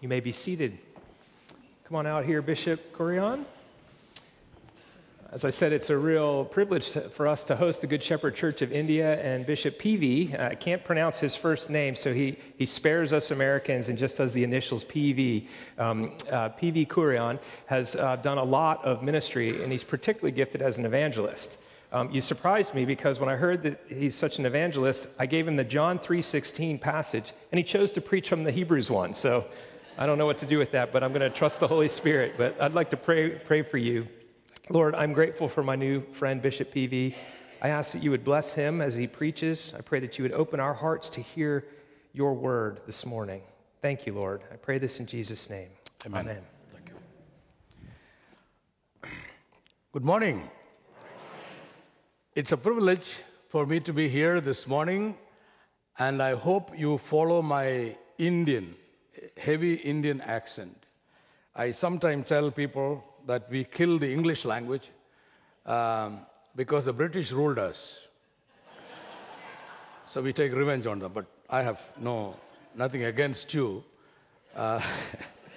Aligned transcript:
You 0.00 0.08
may 0.08 0.20
be 0.20 0.32
seated. 0.32 0.78
Come 1.84 1.96
on 1.98 2.06
out 2.06 2.24
here, 2.24 2.40
Bishop 2.40 2.96
Kurian. 2.96 3.44
As 5.30 5.44
I 5.44 5.50
said, 5.50 5.74
it's 5.74 5.90
a 5.90 5.98
real 5.98 6.46
privilege 6.46 6.92
to, 6.92 7.02
for 7.02 7.28
us 7.28 7.44
to 7.44 7.56
host 7.56 7.82
the 7.82 7.86
Good 7.86 8.02
Shepherd 8.02 8.34
Church 8.34 8.62
of 8.62 8.72
India 8.72 9.22
and 9.22 9.44
Bishop 9.44 9.78
PV. 9.78 10.40
I 10.40 10.54
can't 10.54 10.82
pronounce 10.82 11.18
his 11.18 11.36
first 11.36 11.68
name, 11.68 11.94
so 11.94 12.14
he, 12.14 12.38
he 12.56 12.64
spares 12.64 13.12
us 13.12 13.30
Americans 13.30 13.90
and 13.90 13.98
just 13.98 14.16
does 14.16 14.32
the 14.32 14.42
initials 14.42 14.84
PV. 14.84 15.48
Um, 15.76 16.16
uh, 16.32 16.48
PV 16.48 16.88
Kurian 16.88 17.38
has 17.66 17.94
uh, 17.94 18.16
done 18.16 18.38
a 18.38 18.44
lot 18.44 18.82
of 18.82 19.02
ministry, 19.02 19.62
and 19.62 19.70
he's 19.70 19.84
particularly 19.84 20.32
gifted 20.32 20.62
as 20.62 20.78
an 20.78 20.86
evangelist. 20.86 21.58
Um, 21.92 22.10
you 22.10 22.22
surprised 22.22 22.74
me 22.74 22.86
because 22.86 23.20
when 23.20 23.28
I 23.28 23.36
heard 23.36 23.64
that 23.64 23.82
he's 23.86 24.14
such 24.14 24.38
an 24.38 24.46
evangelist, 24.46 25.08
I 25.18 25.26
gave 25.26 25.46
him 25.46 25.56
the 25.56 25.64
John 25.64 25.98
3:16 25.98 26.80
passage, 26.80 27.32
and 27.52 27.58
he 27.58 27.64
chose 27.64 27.92
to 27.92 28.00
preach 28.00 28.30
from 28.30 28.44
the 28.44 28.50
Hebrews 28.52 28.88
one. 28.88 29.12
So 29.12 29.44
I 30.00 30.06
don't 30.06 30.16
know 30.16 30.24
what 30.24 30.38
to 30.38 30.46
do 30.46 30.56
with 30.56 30.70
that, 30.70 30.94
but 30.94 31.04
I'm 31.04 31.12
going 31.12 31.20
to 31.20 31.28
trust 31.28 31.60
the 31.60 31.68
Holy 31.68 31.86
Spirit. 31.86 32.36
But 32.38 32.58
I'd 32.58 32.72
like 32.72 32.88
to 32.90 32.96
pray 32.96 33.28
pray 33.32 33.60
for 33.60 33.76
you. 33.76 34.08
Lord, 34.70 34.94
I'm 34.94 35.12
grateful 35.12 35.46
for 35.46 35.62
my 35.62 35.76
new 35.76 36.00
friend, 36.12 36.40
Bishop 36.40 36.72
PV. 36.72 37.14
I 37.60 37.68
ask 37.68 37.92
that 37.92 38.02
you 38.02 38.10
would 38.10 38.24
bless 38.24 38.54
him 38.54 38.80
as 38.80 38.94
he 38.94 39.06
preaches. 39.06 39.74
I 39.76 39.82
pray 39.82 40.00
that 40.00 40.16
you 40.16 40.22
would 40.22 40.32
open 40.32 40.58
our 40.58 40.72
hearts 40.72 41.10
to 41.10 41.20
hear 41.20 41.66
your 42.14 42.32
word 42.32 42.80
this 42.86 43.04
morning. 43.04 43.42
Thank 43.82 44.06
you, 44.06 44.14
Lord. 44.14 44.40
I 44.50 44.56
pray 44.56 44.78
this 44.78 45.00
in 45.00 45.06
Jesus' 45.06 45.50
name. 45.50 45.68
Amen. 46.06 46.20
Amen. 46.22 46.42
Thank 46.72 46.88
you. 49.04 49.10
Good 49.92 50.04
morning. 50.04 50.48
It's 52.34 52.52
a 52.52 52.56
privilege 52.56 53.16
for 53.50 53.66
me 53.66 53.80
to 53.80 53.92
be 53.92 54.08
here 54.08 54.40
this 54.40 54.66
morning, 54.66 55.14
and 55.98 56.22
I 56.22 56.36
hope 56.36 56.72
you 56.74 56.96
follow 56.96 57.42
my 57.42 57.98
Indian, 58.16 58.76
heavy 59.40 59.74
Indian 59.74 60.20
accent. 60.20 60.76
I 61.54 61.72
sometimes 61.72 62.28
tell 62.28 62.50
people 62.50 63.04
that 63.26 63.50
we 63.50 63.64
kill 63.64 63.98
the 63.98 64.12
English 64.12 64.44
language 64.44 64.90
um, 65.66 66.20
because 66.54 66.84
the 66.84 66.92
British 66.92 67.32
ruled 67.32 67.58
us. 67.58 67.96
so 70.06 70.20
we 70.20 70.32
take 70.32 70.52
revenge 70.52 70.86
on 70.86 70.98
them, 70.98 71.12
but 71.12 71.26
I 71.48 71.62
have 71.62 71.82
no, 71.98 72.36
nothing 72.74 73.04
against 73.04 73.54
you. 73.54 73.82
Uh, 74.54 74.80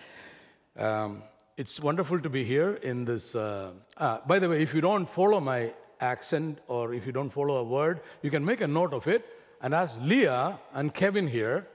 um, 0.78 1.24
it's 1.58 1.80
wonderful 1.80 2.20
to 2.20 2.30
be 2.30 2.44
here 2.44 2.76
in 2.76 3.06
this. 3.06 3.36
Uh, 3.36 3.72
ah, 3.98 4.22
by 4.26 4.40
the 4.40 4.50
way, 4.50 4.62
if 4.62 4.74
you 4.74 4.82
don't 4.82 5.08
follow 5.08 5.40
my 5.40 5.74
accent 6.00 6.60
or 6.68 6.94
if 6.94 7.06
you 7.06 7.12
don't 7.12 7.30
follow 7.30 7.58
a 7.58 7.64
word, 7.64 8.02
you 8.22 8.32
can 8.32 8.44
make 8.44 8.62
a 8.62 8.68
note 8.68 8.94
of 8.94 9.08
it 9.08 9.26
and 9.62 9.74
ask 9.74 9.98
Leah 10.02 10.60
and 10.74 10.94
Kevin 10.94 11.28
here, 11.28 11.68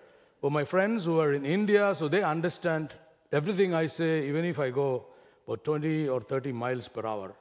are 0.43 0.51
my 0.51 0.65
friends 0.65 1.05
who 1.05 1.19
are 1.21 1.33
in 1.33 1.45
India, 1.45 1.95
so 1.95 2.09
they 2.09 2.23
understand 2.23 2.95
everything 3.33 3.75
I 3.75 3.87
say, 3.87 4.29
even 4.29 4.45
if 4.45 4.59
I 4.59 4.71
go 4.71 5.07
about 5.47 5.65
20 5.65 6.09
or 6.09 6.21
30 6.21 6.53
miles 6.53 6.89
per 6.89 7.07
hour. 7.07 7.35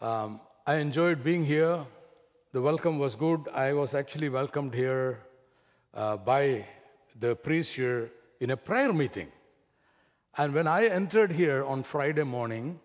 Um, 0.00 0.40
I 0.66 0.76
enjoyed 0.76 1.24
being 1.24 1.44
here. 1.44 1.84
The 2.52 2.62
welcome 2.62 2.98
was 2.98 3.16
good. 3.16 3.48
I 3.52 3.72
was 3.72 3.94
actually 3.94 4.28
welcomed 4.28 4.72
here 4.72 5.18
uh, 5.92 6.16
by 6.16 6.66
the 7.18 7.34
priest 7.34 7.74
here 7.74 8.10
in 8.40 8.50
a 8.50 8.56
prayer 8.56 8.92
meeting. 8.92 9.28
And 10.36 10.54
when 10.54 10.68
I 10.68 10.86
entered 10.86 11.32
here 11.32 11.64
on 11.64 11.82
Friday 11.82 12.22
morning, 12.22 12.78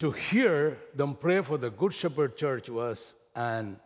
to 0.00 0.10
hear 0.10 0.78
them 0.94 1.14
pray 1.14 1.40
for 1.40 1.56
the 1.56 1.70
Good 1.70 1.94
Shepherd 1.94 2.36
Church 2.36 2.68
was 2.68 3.14
an 3.34 3.78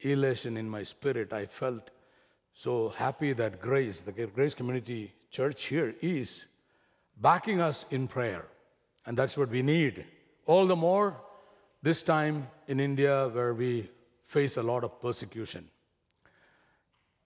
elation 0.00 0.56
in 0.56 0.68
my 0.68 0.82
spirit. 0.82 1.32
I 1.32 1.46
felt 1.46 1.90
so 2.54 2.90
happy 2.90 3.32
that 3.32 3.60
Grace, 3.60 4.02
the 4.02 4.12
Grace 4.12 4.54
Community 4.54 5.12
Church 5.30 5.66
here, 5.66 5.94
is 6.00 6.46
backing 7.20 7.60
us 7.60 7.84
in 7.90 8.08
prayer. 8.08 8.46
And 9.06 9.16
that's 9.16 9.36
what 9.36 9.50
we 9.50 9.62
need. 9.62 10.04
All 10.46 10.66
the 10.66 10.76
more 10.76 11.16
this 11.82 12.02
time 12.02 12.48
in 12.68 12.80
India 12.80 13.28
where 13.28 13.54
we 13.54 13.90
face 14.26 14.56
a 14.56 14.62
lot 14.62 14.84
of 14.84 15.00
persecution. 15.00 15.68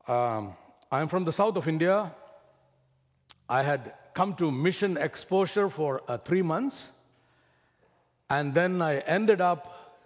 Um, 0.06 0.54
I'm 0.90 1.08
from 1.08 1.24
the 1.24 1.32
south 1.32 1.56
of 1.56 1.66
India. 1.66 2.12
I 3.48 3.62
had 3.62 3.94
come 4.14 4.34
to 4.34 4.50
mission 4.50 4.96
exposure 4.96 5.68
for 5.68 6.02
uh, 6.08 6.18
three 6.18 6.42
months. 6.42 6.90
And 8.30 8.54
then 8.54 8.80
I 8.80 8.98
ended 9.00 9.40
up 9.40 10.00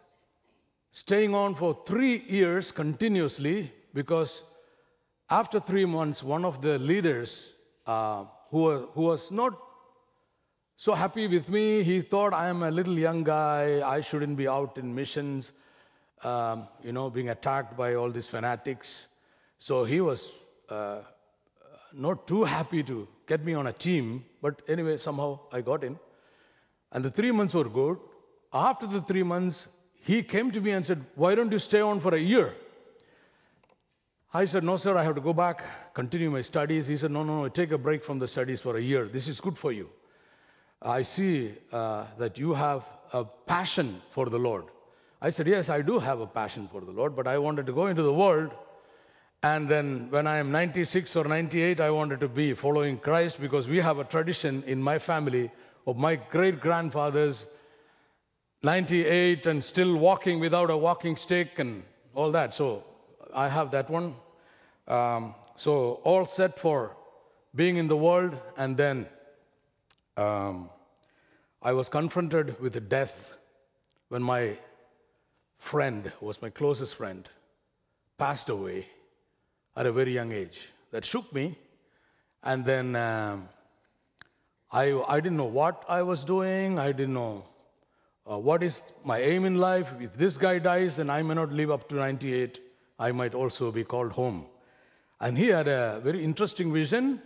staying 0.93 1.35
on 1.35 1.55
for 1.55 1.79
three 1.87 2.25
years 2.27 2.73
continuously 2.73 3.73
because 3.95 4.43
after 5.31 5.61
three 5.61 5.84
months, 5.84 6.22
one 6.22 6.44
of 6.44 6.62
the 6.62 6.78
leaders 6.78 7.53
uh, 7.87 8.25
who, 8.50 8.89
who 8.94 9.03
was 9.03 9.31
not 9.31 9.59
so 10.77 10.94
happy 10.94 11.27
with 11.27 11.49
me. 11.49 11.83
He 11.83 12.00
thought 12.00 12.33
I 12.33 12.49
am 12.49 12.62
a 12.62 12.71
little 12.71 12.99
young 12.99 13.25
guy. 13.25 13.83
I 13.84 14.00
shouldn't 14.00 14.37
be 14.37 14.49
out 14.49 14.78
in 14.78 14.94
missions, 14.94 15.53
um, 16.22 16.69
you 16.83 16.93
know, 16.93 17.11
being 17.11 17.28
attacked 17.28 17.77
by 17.77 17.94
all 17.94 18.11
these 18.11 18.27
fanatics. 18.27 19.06
So 19.59 19.84
he 19.84 20.00
was 20.00 20.28
uh, 20.69 21.00
not 21.93 22.27
too 22.27 22.44
happy 22.44 22.83
to 22.84 23.06
get 23.27 23.44
me 23.44 23.55
on 23.55 23.67
a 23.67 23.72
team. 23.72 24.25
But 24.41 24.62
anyway, 24.69 24.99
somehow 24.99 25.41
I 25.53 25.61
got 25.61 25.84
in. 25.84 25.99
And 26.93 27.05
the 27.05 27.11
three 27.11 27.33
months 27.33 27.55
were 27.55 27.69
good. 27.69 27.99
After 28.53 28.87
the 28.87 29.03
three 29.03 29.25
months, 29.25 29.67
he 30.00 30.22
came 30.22 30.50
to 30.53 30.61
me 30.61 30.71
and 30.71 30.87
said, 30.87 31.05
Why 31.17 31.34
don't 31.34 31.53
you 31.53 31.59
stay 31.59 31.81
on 31.81 32.00
for 32.00 32.15
a 32.15 32.21
year? 32.21 32.55
I 34.33 34.44
said, 34.44 34.62
No, 34.62 34.77
sir, 34.77 34.97
I 34.97 35.03
have 35.05 35.15
to 35.15 35.21
go 35.21 35.33
back, 35.33 35.94
continue 35.94 36.31
my 36.31 36.43
studies. 36.43 36.87
He 36.87 36.97
said, 36.97 37.11
No, 37.11 37.22
no, 37.22 37.43
no, 37.43 37.49
take 37.49 37.72
a 37.72 37.78
break 37.78 38.05
from 38.05 38.19
the 38.19 38.28
studies 38.28 38.61
for 38.61 38.77
a 38.77 38.81
year. 38.81 39.06
This 39.06 39.27
is 39.27 39.41
good 39.41 39.56
for 39.56 39.72
you. 39.72 39.89
I 40.83 41.03
see 41.03 41.55
uh, 41.72 42.05
that 42.19 42.38
you 42.38 42.55
have 42.55 42.84
a 43.12 43.25
passion 43.25 44.00
for 44.11 44.27
the 44.27 44.38
Lord. 44.38 44.67
I 45.22 45.31
said, 45.31 45.47
Yes, 45.47 45.69
I 45.69 45.81
do 45.81 45.99
have 45.99 46.21
a 46.21 46.27
passion 46.27 46.69
for 46.71 46.83
the 46.83 46.93
Lord, 46.93 47.17
but 47.17 47.27
I 47.27 47.38
wanted 47.38 47.67
to 47.67 47.72
go 47.72 47.87
into 47.87 48.03
the 48.03 48.12
world. 48.12 48.53
And 49.43 49.69
then 49.69 50.11
when 50.11 50.27
I 50.27 50.38
am 50.38 50.50
96 50.50 51.15
or 51.17 51.25
98, 51.25 51.81
I 51.81 51.91
wanted 51.91 52.21
to 52.21 52.28
be 52.28 52.55
following 52.55 52.99
Christ 52.99 53.41
because 53.41 53.69
we 53.69 53.78
have 53.78 53.99
a 53.99 54.05
tradition 54.05 54.65
in 54.67 54.83
my 54.83 54.99
family 54.99 55.50
of 55.87 55.97
my 55.97 56.17
great 56.17 56.61
grandfathers, 56.61 57.47
98 58.62 59.47
and 59.47 59.62
still 59.62 59.97
walking 59.97 60.41
without 60.41 60.71
a 60.71 60.77
walking 60.77 61.17
stick 61.17 61.59
and 61.59 61.84
all 62.15 62.33
that. 62.33 62.53
So 62.53 62.83
I 63.34 63.49
have 63.49 63.71
that 63.72 63.91
one. 63.91 64.15
Um, 64.87 65.34
so 65.56 66.00
all 66.05 66.27
set 66.27 66.59
for 66.59 66.97
being 67.55 67.77
in 67.77 67.89
the 67.89 67.97
world 67.97 68.37
and 68.56 68.77
then 68.77 69.06
um, 70.16 70.71
I 71.62 71.72
was 71.72 71.88
confronted 71.88 72.61
with 72.61 72.88
death 72.88 73.37
when 74.09 74.22
my 74.22 74.59
friend, 75.59 76.12
who 76.21 76.27
was 76.27 76.41
my 76.41 76.50
closest 76.50 76.94
friend, 76.94 77.28
passed 78.17 78.49
away 78.49 78.87
at 79.77 79.87
a 79.87 79.93
very 79.93 80.12
young 80.12 80.33
age. 80.33 80.69
That 80.91 81.05
shook 81.05 81.33
me. 81.33 81.59
And 82.43 82.65
then 82.65 82.97
um, 82.97 83.49
I, 84.71 85.03
I 85.06 85.21
didn't 85.21 85.37
know 85.37 85.44
what 85.44 85.84
I 85.88 86.03
was 86.03 86.25
doing. 86.25 86.78
I 86.78 86.93
didn't 86.93 87.15
know 87.15 87.44
uh, 88.31 88.38
what 88.38 88.62
is 88.62 88.93
my 89.05 89.19
aim 89.19 89.44
in 89.44 89.56
life. 89.56 89.93
If 90.00 90.15
this 90.15 90.37
guy 90.37 90.59
dies, 90.59 90.97
then 90.97 91.11
I 91.11 91.22
may 91.22 91.34
not 91.34 91.53
live 91.53 91.71
up 91.71 91.88
to 91.88 91.97
98. 91.97 92.61
I 92.99 93.13
might 93.13 93.35
also 93.35 93.71
be 93.71 93.85
called 93.85 94.13
home. 94.13 94.47
And 95.21 95.37
he 95.37 95.49
had 95.49 95.69
a 95.69 96.01
very 96.03 96.25
interesting 96.25 96.73
vision 96.73 97.23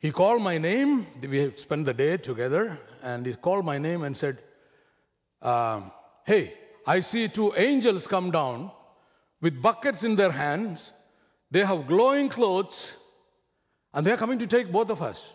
he 0.00 0.12
called 0.12 0.40
my 0.42 0.58
name. 0.58 1.08
We 1.20 1.52
spent 1.56 1.84
the 1.84 1.94
day 1.94 2.16
together, 2.18 2.78
and 3.02 3.26
he 3.26 3.34
called 3.34 3.64
my 3.64 3.78
name 3.78 4.04
and 4.04 4.16
said, 4.16 4.38
um, 5.42 5.90
Hey, 6.24 6.54
I 6.86 7.00
see 7.00 7.28
two 7.28 7.52
angels 7.56 8.06
come 8.06 8.30
down 8.30 8.70
with 9.40 9.60
buckets 9.60 10.04
in 10.04 10.14
their 10.14 10.30
hands. 10.30 10.92
They 11.50 11.64
have 11.64 11.86
glowing 11.88 12.28
clothes, 12.28 12.92
and 13.92 14.06
they 14.06 14.12
are 14.12 14.16
coming 14.16 14.38
to 14.38 14.46
take 14.46 14.70
both 14.70 14.90
of 14.90 15.02
us. 15.02 15.28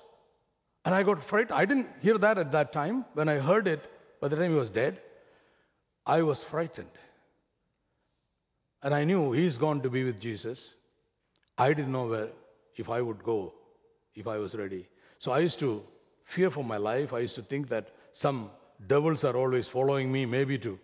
And 0.85 0.95
I 0.95 1.03
got 1.03 1.21
frightened. 1.23 1.57
I 1.57 1.65
didn't 1.65 1.89
hear 2.01 2.17
that 2.17 2.37
at 2.37 2.51
that 2.51 2.71
time. 2.71 3.05
When 3.13 3.27
I 3.27 3.39
heard 3.39 3.67
it, 3.67 3.81
by 4.21 4.29
the 4.29 4.37
time 4.37 4.51
he 4.51 4.57
was 4.57 4.69
dead, 4.69 5.01
I 6.05 6.21
was 6.21 6.43
frightened. 6.43 6.91
And 8.83 8.93
I 8.93 9.03
knew 9.05 9.31
he's 9.31 9.57
gone 9.57 9.81
to 9.81 9.89
be 9.89 10.03
with 10.03 10.19
Jesus. 10.19 10.69
I 11.57 11.73
didn't 11.73 11.91
know 11.91 12.07
where, 12.07 12.29
if 12.75 12.89
I 12.89 13.01
would 13.01 13.23
go 13.23 13.53
if 14.15 14.27
I 14.27 14.37
was 14.37 14.55
ready. 14.55 14.87
So 15.19 15.31
I 15.31 15.39
used 15.39 15.59
to 15.59 15.83
fear 16.23 16.49
for 16.49 16.63
my 16.63 16.77
life. 16.77 17.13
I 17.13 17.19
used 17.19 17.35
to 17.35 17.41
think 17.41 17.69
that 17.69 17.89
some 18.11 18.51
devils 18.87 19.23
are 19.23 19.35
always 19.35 19.67
following 19.67 20.11
me, 20.11 20.25
maybe 20.25 20.57
to 20.59 20.79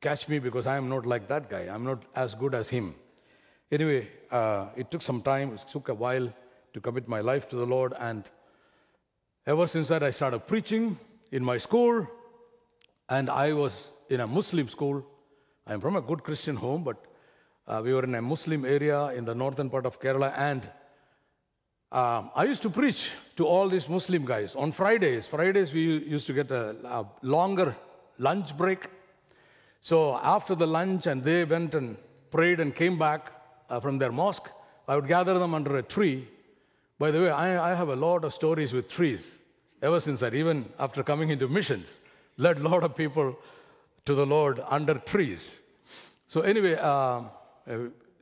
catch 0.00 0.28
me 0.28 0.38
because 0.38 0.66
I 0.66 0.76
am 0.76 0.88
not 0.88 1.06
like 1.06 1.28
that 1.28 1.48
guy. 1.48 1.68
I'm 1.72 1.84
not 1.84 2.04
as 2.14 2.34
good 2.34 2.54
as 2.54 2.68
him. 2.68 2.94
Anyway, 3.70 4.08
uh, 4.30 4.66
it 4.76 4.90
took 4.90 5.02
some 5.02 5.22
time, 5.22 5.54
it 5.54 5.64
took 5.70 5.88
a 5.88 5.94
while 5.94 6.32
to 6.74 6.80
commit 6.80 7.08
my 7.08 7.20
life 7.20 7.48
to 7.50 7.56
the 7.56 7.66
Lord. 7.66 7.94
And 7.98 8.24
ever 9.46 9.66
since 9.66 9.88
that, 9.88 10.02
I 10.02 10.10
started 10.10 10.46
preaching 10.46 10.98
in 11.30 11.44
my 11.44 11.58
school. 11.58 12.06
And 13.08 13.30
I 13.30 13.52
was 13.52 13.88
in 14.08 14.20
a 14.20 14.26
Muslim 14.26 14.68
school. 14.68 15.06
I'm 15.66 15.80
from 15.80 15.96
a 15.96 16.00
good 16.00 16.22
Christian 16.22 16.56
home, 16.56 16.82
but 16.82 16.96
uh, 17.66 17.80
we 17.84 17.92
were 17.92 18.04
in 18.04 18.14
a 18.14 18.22
Muslim 18.22 18.64
area 18.64 19.08
in 19.08 19.24
the 19.24 19.34
northern 19.34 19.70
part 19.70 19.86
of 19.86 20.00
Kerala. 20.00 20.32
And 20.36 20.68
Um, 21.92 22.30
I 22.34 22.44
used 22.44 22.62
to 22.62 22.70
preach 22.70 23.10
to 23.36 23.46
all 23.46 23.68
these 23.68 23.86
Muslim 23.86 24.24
guys 24.24 24.54
on 24.54 24.72
Fridays. 24.72 25.26
Fridays, 25.26 25.74
we 25.74 25.82
used 25.82 26.26
to 26.26 26.32
get 26.32 26.50
a, 26.50 26.74
a 26.84 27.06
longer 27.20 27.76
lunch 28.16 28.56
break. 28.56 28.86
So 29.82 30.16
after 30.16 30.54
the 30.54 30.66
lunch, 30.66 31.06
and 31.06 31.22
they 31.22 31.44
went 31.44 31.74
and 31.74 31.98
prayed 32.30 32.60
and 32.60 32.74
came 32.74 32.98
back 32.98 33.30
uh, 33.68 33.78
from 33.78 33.98
their 33.98 34.10
mosque, 34.10 34.48
I 34.88 34.96
would 34.96 35.06
gather 35.06 35.38
them 35.38 35.52
under 35.52 35.76
a 35.76 35.82
tree. 35.82 36.26
By 36.98 37.10
the 37.10 37.20
way, 37.20 37.30
I, 37.30 37.72
I 37.72 37.74
have 37.74 37.90
a 37.90 37.96
lot 37.96 38.24
of 38.24 38.32
stories 38.32 38.72
with 38.72 38.88
trees 38.88 39.38
ever 39.82 40.00
since 40.00 40.20
that, 40.20 40.32
even 40.32 40.72
after 40.78 41.02
coming 41.02 41.28
into 41.28 41.46
missions, 41.46 41.92
led 42.38 42.56
a 42.56 42.68
lot 42.70 42.84
of 42.84 42.96
people 42.96 43.36
to 44.06 44.14
the 44.14 44.24
Lord 44.24 44.62
under 44.66 44.94
trees. 44.94 45.50
So, 46.26 46.40
anyway, 46.40 46.76
uh, 46.76 47.24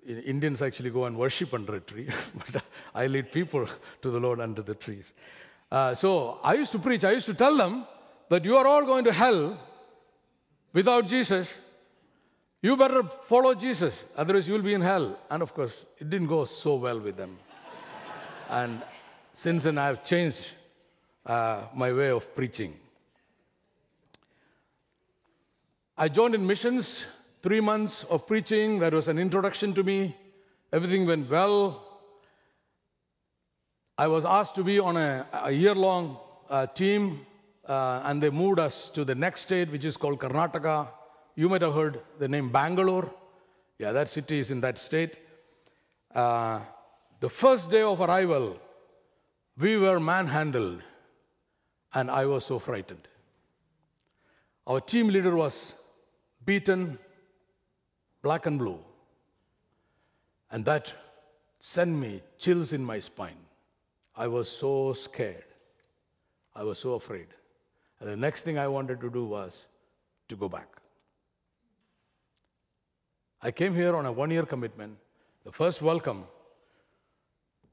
Indians 0.06 0.62
actually 0.62 0.90
go 0.90 1.04
and 1.04 1.16
worship 1.16 1.54
under 1.54 1.76
a 1.76 1.80
tree, 1.80 2.08
but 2.52 2.62
I 2.94 3.06
lead 3.06 3.32
people 3.32 3.66
to 4.02 4.10
the 4.10 4.18
Lord 4.18 4.40
under 4.40 4.62
the 4.62 4.74
trees. 4.74 5.12
Uh, 5.70 5.94
so, 5.94 6.38
I 6.42 6.54
used 6.54 6.72
to 6.72 6.78
preach, 6.78 7.04
I 7.04 7.12
used 7.12 7.26
to 7.26 7.34
tell 7.34 7.56
them 7.56 7.86
that 8.28 8.44
you 8.44 8.56
are 8.56 8.66
all 8.66 8.84
going 8.84 9.04
to 9.04 9.12
hell 9.12 9.58
without 10.72 11.06
Jesus. 11.06 11.56
You 12.62 12.76
better 12.76 13.02
follow 13.02 13.54
Jesus, 13.54 14.04
otherwise, 14.16 14.46
you'll 14.48 14.62
be 14.62 14.74
in 14.74 14.80
hell. 14.80 15.18
And 15.30 15.42
of 15.42 15.54
course, 15.54 15.84
it 15.98 16.10
didn't 16.10 16.26
go 16.26 16.44
so 16.44 16.74
well 16.74 16.98
with 16.98 17.16
them. 17.16 17.38
and 18.50 18.82
since 19.32 19.62
then, 19.62 19.78
I've 19.78 20.04
changed 20.04 20.44
uh, 21.24 21.62
my 21.74 21.92
way 21.92 22.10
of 22.10 22.34
preaching. 22.34 22.74
I 25.96 26.08
joined 26.08 26.34
in 26.34 26.46
missions, 26.46 27.04
three 27.42 27.60
months 27.60 28.04
of 28.04 28.26
preaching. 28.26 28.78
That 28.80 28.92
was 28.92 29.08
an 29.08 29.18
introduction 29.18 29.74
to 29.74 29.82
me. 29.82 30.16
Everything 30.72 31.06
went 31.06 31.30
well. 31.30 31.86
I 33.98 34.06
was 34.06 34.24
asked 34.24 34.54
to 34.56 34.64
be 34.64 34.78
on 34.78 34.96
a, 34.96 35.26
a 35.32 35.50
year 35.50 35.74
long 35.74 36.18
uh, 36.48 36.66
team, 36.66 37.26
uh, 37.66 38.02
and 38.04 38.22
they 38.22 38.30
moved 38.30 38.58
us 38.58 38.90
to 38.90 39.04
the 39.04 39.14
next 39.14 39.42
state, 39.42 39.70
which 39.70 39.84
is 39.84 39.96
called 39.96 40.18
Karnataka. 40.18 40.88
You 41.34 41.48
might 41.48 41.62
have 41.62 41.74
heard 41.74 42.00
the 42.18 42.28
name 42.28 42.50
Bangalore. 42.50 43.12
Yeah, 43.78 43.92
that 43.92 44.08
city 44.08 44.38
is 44.38 44.50
in 44.50 44.60
that 44.62 44.78
state. 44.78 45.16
Uh, 46.14 46.60
the 47.20 47.28
first 47.28 47.70
day 47.70 47.82
of 47.82 48.00
arrival, 48.00 48.58
we 49.56 49.76
were 49.76 50.00
manhandled 50.00 50.82
and 51.92 52.10
I 52.10 52.26
was 52.26 52.44
so 52.44 52.58
frightened. 52.58 53.08
Our 54.66 54.80
team 54.80 55.08
leader 55.08 55.34
was 55.34 55.72
beaten 56.44 56.98
black 58.22 58.46
and 58.46 58.58
blue, 58.58 58.78
and 60.50 60.64
that 60.64 60.92
sent 61.60 61.90
me 61.90 62.22
chills 62.38 62.72
in 62.72 62.84
my 62.84 62.98
spine. 63.00 63.38
I 64.16 64.26
was 64.26 64.48
so 64.48 64.92
scared. 64.92 65.44
I 66.54 66.64
was 66.64 66.78
so 66.78 66.94
afraid. 66.94 67.28
And 68.00 68.08
the 68.08 68.16
next 68.16 68.42
thing 68.42 68.58
I 68.58 68.66
wanted 68.66 69.00
to 69.02 69.10
do 69.10 69.24
was 69.24 69.66
to 70.28 70.36
go 70.36 70.48
back. 70.48 70.68
I 73.42 73.50
came 73.50 73.74
here 73.74 73.94
on 73.94 74.06
a 74.06 74.12
one 74.12 74.30
year 74.30 74.44
commitment. 74.44 74.98
The 75.44 75.52
first 75.52 75.80
welcome 75.80 76.24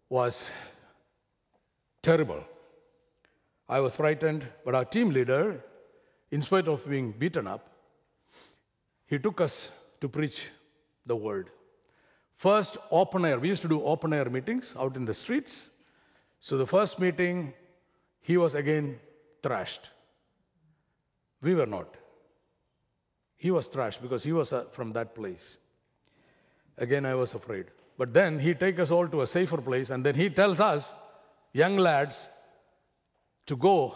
was 0.09 0.49
terrible. 2.01 2.43
I 3.67 3.81
was 3.81 3.95
frightened, 3.97 4.47
but 4.63 4.75
our 4.75 4.85
team 4.85 5.09
leader, 5.09 5.61
in 6.31 6.41
spite 6.41 6.67
of 6.67 6.87
being 6.89 7.11
beaten 7.11 7.47
up, 7.47 7.69
he 9.07 9.19
took 9.19 9.41
us 9.41 9.69
to 10.01 10.09
preach 10.09 10.47
the 11.05 11.15
word. 11.15 11.49
First, 12.35 12.77
open 12.91 13.25
air. 13.25 13.39
We 13.39 13.47
used 13.47 13.63
to 13.63 13.67
do 13.67 13.81
open 13.83 14.13
air 14.13 14.29
meetings 14.29 14.75
out 14.77 14.95
in 14.95 15.05
the 15.05 15.13
streets. 15.13 15.69
So 16.39 16.57
the 16.57 16.67
first 16.67 16.99
meeting, 16.99 17.53
he 18.21 18.37
was 18.37 18.53
again 18.53 18.99
thrashed. 19.41 19.89
We 21.41 21.55
were 21.55 21.65
not. 21.65 21.95
He 23.35 23.51
was 23.51 23.67
thrashed 23.67 24.01
because 24.01 24.23
he 24.23 24.33
was 24.33 24.53
uh, 24.53 24.65
from 24.71 24.93
that 24.93 25.15
place. 25.15 25.57
Again, 26.77 27.05
I 27.05 27.15
was 27.15 27.33
afraid. 27.33 27.65
But 27.97 28.13
then 28.13 28.39
he 28.39 28.53
takes 28.53 28.79
us 28.79 28.91
all 28.91 29.07
to 29.07 29.21
a 29.21 29.27
safer 29.27 29.57
place, 29.57 29.89
and 29.89 30.05
then 30.05 30.15
he 30.15 30.29
tells 30.29 30.59
us, 30.59 30.93
young 31.53 31.77
lads, 31.77 32.27
to 33.47 33.55
go 33.55 33.95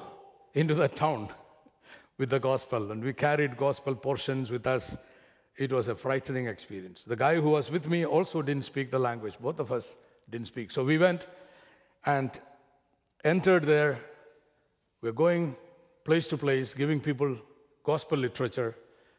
into 0.53 0.73
that 0.75 0.95
town 1.05 1.29
with 2.17 2.29
the 2.29 2.39
gospel. 2.39 2.91
And 2.91 3.03
we 3.03 3.13
carried 3.13 3.57
gospel 3.57 3.95
portions 3.95 4.49
with 4.49 4.65
us. 4.65 4.97
It 5.57 5.71
was 5.71 5.87
a 5.87 5.95
frightening 5.95 6.47
experience. 6.47 7.03
The 7.03 7.15
guy 7.15 7.35
who 7.35 7.49
was 7.49 7.69
with 7.69 7.87
me 7.87 8.05
also 8.05 8.41
didn't 8.41 8.65
speak 8.65 8.89
the 8.89 8.99
language. 8.99 9.37
Both 9.39 9.59
of 9.59 9.71
us 9.71 9.95
didn't 10.29 10.47
speak. 10.47 10.71
So 10.71 10.83
we 10.83 10.97
went 10.97 11.27
and 12.05 12.31
entered 13.23 13.65
there. 13.65 13.99
We're 15.01 15.11
going 15.11 15.55
place 16.03 16.27
to 16.29 16.37
place, 16.37 16.73
giving 16.73 16.99
people 16.99 17.37
gospel 17.83 18.17
literature. 18.17 18.75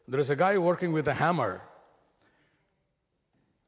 There 0.09 0.21
is 0.21 0.31
a 0.31 0.37
guy 0.37 0.59
working 0.59 0.93
with 0.93 1.07
a 1.09 1.15
hammer. 1.15 1.61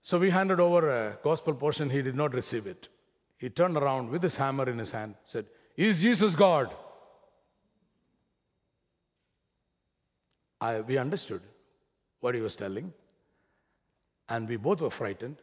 So 0.02 0.18
we 0.18 0.30
handed 0.30 0.60
over 0.60 0.90
a 0.90 1.18
gospel 1.22 1.54
portion. 1.54 1.90
He 1.90 2.02
did 2.02 2.16
not 2.16 2.34
receive 2.34 2.66
it. 2.66 2.88
He 3.38 3.50
turned 3.50 3.76
around 3.76 4.10
with 4.10 4.22
his 4.22 4.36
hammer 4.36 4.68
in 4.68 4.78
his 4.78 4.90
hand, 4.90 5.14
said, 5.24 5.46
is 5.76 6.00
Jesus 6.00 6.34
God? 6.34 6.74
I, 10.60 10.80
we 10.80 10.96
understood 10.96 11.42
what 12.24 12.34
he 12.34 12.40
was 12.40 12.56
telling, 12.56 12.92
and 14.30 14.48
we 14.48 14.56
both 14.56 14.80
were 14.80 14.92
frightened. 14.98 15.36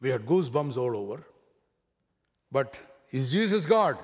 We 0.00 0.10
had 0.10 0.24
goosebumps 0.24 0.76
all 0.76 0.96
over. 0.96 1.24
But 2.52 2.78
is 3.10 3.32
Jesus 3.32 3.66
God? 3.66 3.98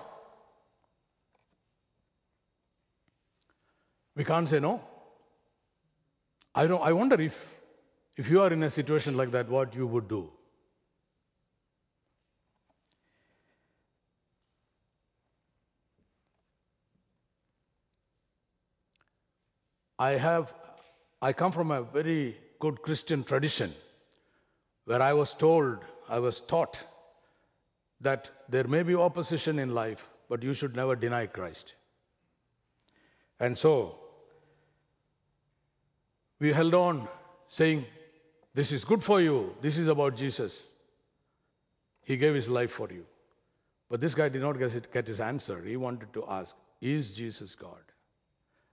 We 4.17 4.25
can't 4.25 4.49
say 4.49 4.59
no. 4.59 4.81
I, 6.53 6.67
don't, 6.67 6.83
I 6.83 6.93
wonder 6.93 7.21
if, 7.21 7.39
if 8.17 8.29
you 8.29 8.43
are 8.43 8.53
in 8.53 8.65
a 8.65 8.71
situation 8.71 9.17
like 9.17 9.31
that, 9.31 9.49
what 9.49 9.77
you 9.77 9.87
would 9.87 10.09
do. 10.09 10.31
I 19.99 20.11
have, 20.27 20.53
I 21.23 21.33
come 21.33 21.53
from 21.53 21.71
a 21.71 21.83
very 21.83 22.37
good 22.59 22.83
Christian 22.83 23.23
tradition 23.23 23.73
where 24.87 25.01
I 25.01 25.13
was 25.13 25.35
told, 25.35 25.79
I 26.09 26.19
was 26.19 26.41
taught 26.41 26.81
that 28.01 28.29
there 28.49 28.65
may 28.65 28.83
be 28.83 28.97
opposition 28.97 29.61
in 29.61 29.73
life, 29.73 30.09
but 30.29 30.43
you 30.43 30.53
should 30.53 30.75
never 30.75 30.97
deny 30.97 31.27
Christ. 31.27 31.75
And 33.39 33.57
so, 33.57 33.99
we 36.41 36.53
held 36.53 36.75
on 36.75 37.07
saying, 37.47 37.87
This 38.53 38.73
is 38.73 38.85
good 38.85 39.05
for 39.05 39.21
you, 39.21 39.55
this 39.63 39.79
is 39.79 39.87
about 39.87 40.17
Jesus. 40.17 40.67
He 42.03 42.17
gave 42.17 42.35
his 42.35 42.49
life 42.49 42.73
for 42.73 42.89
you. 42.91 43.07
But 43.89 44.01
this 44.01 44.17
guy 44.17 44.29
did 44.29 44.43
not 44.43 44.59
get 44.59 45.07
his 45.07 45.21
answer. 45.21 45.63
He 45.63 45.77
wanted 45.77 46.13
to 46.15 46.25
ask, 46.27 46.57
Is 46.81 47.13
Jesus 47.13 47.55
God? 47.55 47.93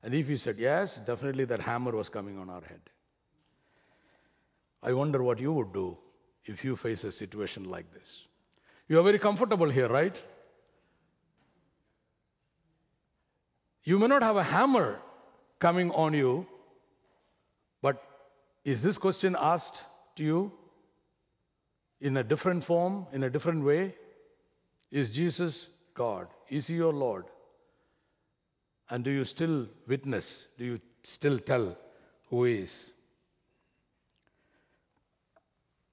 And 0.03 0.13
if 0.13 0.27
he 0.27 0.37
said 0.37 0.57
yes, 0.57 0.99
definitely 1.05 1.45
that 1.45 1.59
hammer 1.59 1.91
was 1.91 2.09
coming 2.09 2.37
on 2.37 2.49
our 2.49 2.61
head. 2.61 2.81
I 4.81 4.93
wonder 4.93 5.21
what 5.21 5.39
you 5.39 5.51
would 5.53 5.73
do 5.73 5.97
if 6.45 6.63
you 6.63 6.75
face 6.75 7.03
a 7.03 7.11
situation 7.11 7.65
like 7.65 7.93
this. 7.93 8.27
You 8.87 8.99
are 8.99 9.03
very 9.03 9.19
comfortable 9.19 9.69
here, 9.69 9.89
right? 9.89 10.15
You 13.83 13.99
may 13.99 14.07
not 14.07 14.23
have 14.23 14.37
a 14.37 14.43
hammer 14.43 15.01
coming 15.59 15.91
on 15.91 16.13
you, 16.13 16.47
but 17.81 18.01
is 18.63 18.81
this 18.83 18.97
question 18.97 19.35
asked 19.39 19.83
to 20.15 20.23
you 20.23 20.51
in 21.99 22.17
a 22.17 22.23
different 22.23 22.63
form, 22.63 23.05
in 23.11 23.23
a 23.23 23.29
different 23.29 23.63
way? 23.63 23.95
Is 24.91 25.11
Jesus 25.11 25.67
God? 25.93 26.27
Is 26.49 26.67
He 26.67 26.75
your 26.75 26.93
Lord? 26.93 27.25
And 28.89 29.03
do 29.03 29.11
you 29.11 29.25
still 29.25 29.67
witness? 29.87 30.47
Do 30.57 30.65
you 30.65 30.81
still 31.03 31.39
tell 31.39 31.77
who 32.29 32.45
he 32.45 32.59
is? 32.59 32.91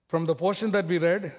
From 0.09 0.25
the 0.27 0.35
portion 0.35 0.71
that 0.71 0.87
we 0.87 0.99
read, 0.99 1.35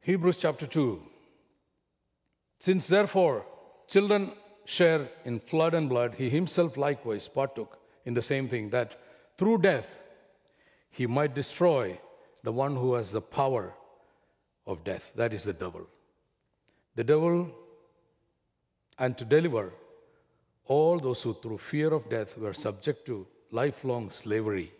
Hebrews 0.00 0.38
chapter 0.38 0.66
2. 0.66 1.02
Since 2.60 2.86
therefore 2.88 3.44
children 3.88 4.32
share 4.64 5.08
in 5.24 5.38
flood 5.38 5.74
and 5.74 5.88
blood, 5.88 6.14
he 6.14 6.30
himself 6.30 6.76
likewise 6.76 7.28
partook 7.28 7.78
in 8.04 8.14
the 8.14 8.22
same 8.22 8.48
thing, 8.48 8.70
that 8.70 8.98
through 9.36 9.58
death 9.58 10.02
he 10.90 11.06
might 11.06 11.34
destroy 11.34 11.98
the 12.42 12.52
one 12.52 12.76
who 12.76 12.94
has 12.94 13.12
the 13.12 13.20
power 13.20 13.74
of 14.66 14.84
death. 14.84 15.12
That 15.16 15.32
is 15.32 15.44
the 15.44 15.52
devil. 15.52 15.86
The 16.94 17.04
devil, 17.04 17.50
and 18.98 19.16
to 19.18 19.24
deliver 19.24 19.72
all 20.66 20.98
those 20.98 21.22
who, 21.22 21.34
through 21.34 21.58
fear 21.58 21.92
of 21.92 22.10
death, 22.10 22.36
were 22.36 22.52
subject 22.52 23.06
to 23.06 23.26
lifelong 23.50 24.10
slavery. 24.10 24.72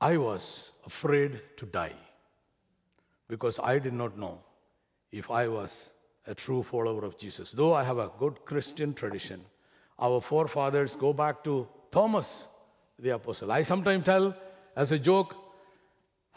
I 0.00 0.16
was 0.16 0.70
afraid 0.84 1.40
to 1.56 1.66
die 1.66 1.94
because 3.28 3.58
I 3.62 3.78
did 3.78 3.94
not 3.94 4.18
know 4.18 4.40
if 5.10 5.30
I 5.30 5.48
was 5.48 5.90
a 6.26 6.34
true 6.34 6.62
follower 6.62 7.04
of 7.04 7.16
Jesus. 7.18 7.52
Though 7.52 7.74
I 7.74 7.82
have 7.84 7.98
a 7.98 8.10
good 8.18 8.44
Christian 8.44 8.94
tradition, 8.94 9.44
our 9.98 10.20
forefathers 10.20 10.94
go 10.94 11.12
back 11.12 11.42
to 11.44 11.66
Thomas 11.90 12.46
the 12.98 13.10
apostle. 13.10 13.52
I 13.52 13.62
sometimes 13.62 14.04
tell 14.04 14.34
as 14.76 14.92
a 14.92 14.98
joke, 14.98 15.34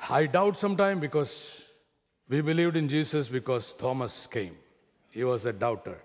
I 0.09 0.25
doubt 0.25 0.57
sometimes 0.57 1.01
because 1.01 1.61
we 2.29 2.41
believed 2.41 2.77
in 2.77 2.87
Jesus 2.87 3.27
because 3.27 3.73
Thomas 3.73 4.27
came. 4.27 4.55
He 5.11 5.23
was 5.25 5.45
a 5.45 5.51
doubter. 5.51 5.97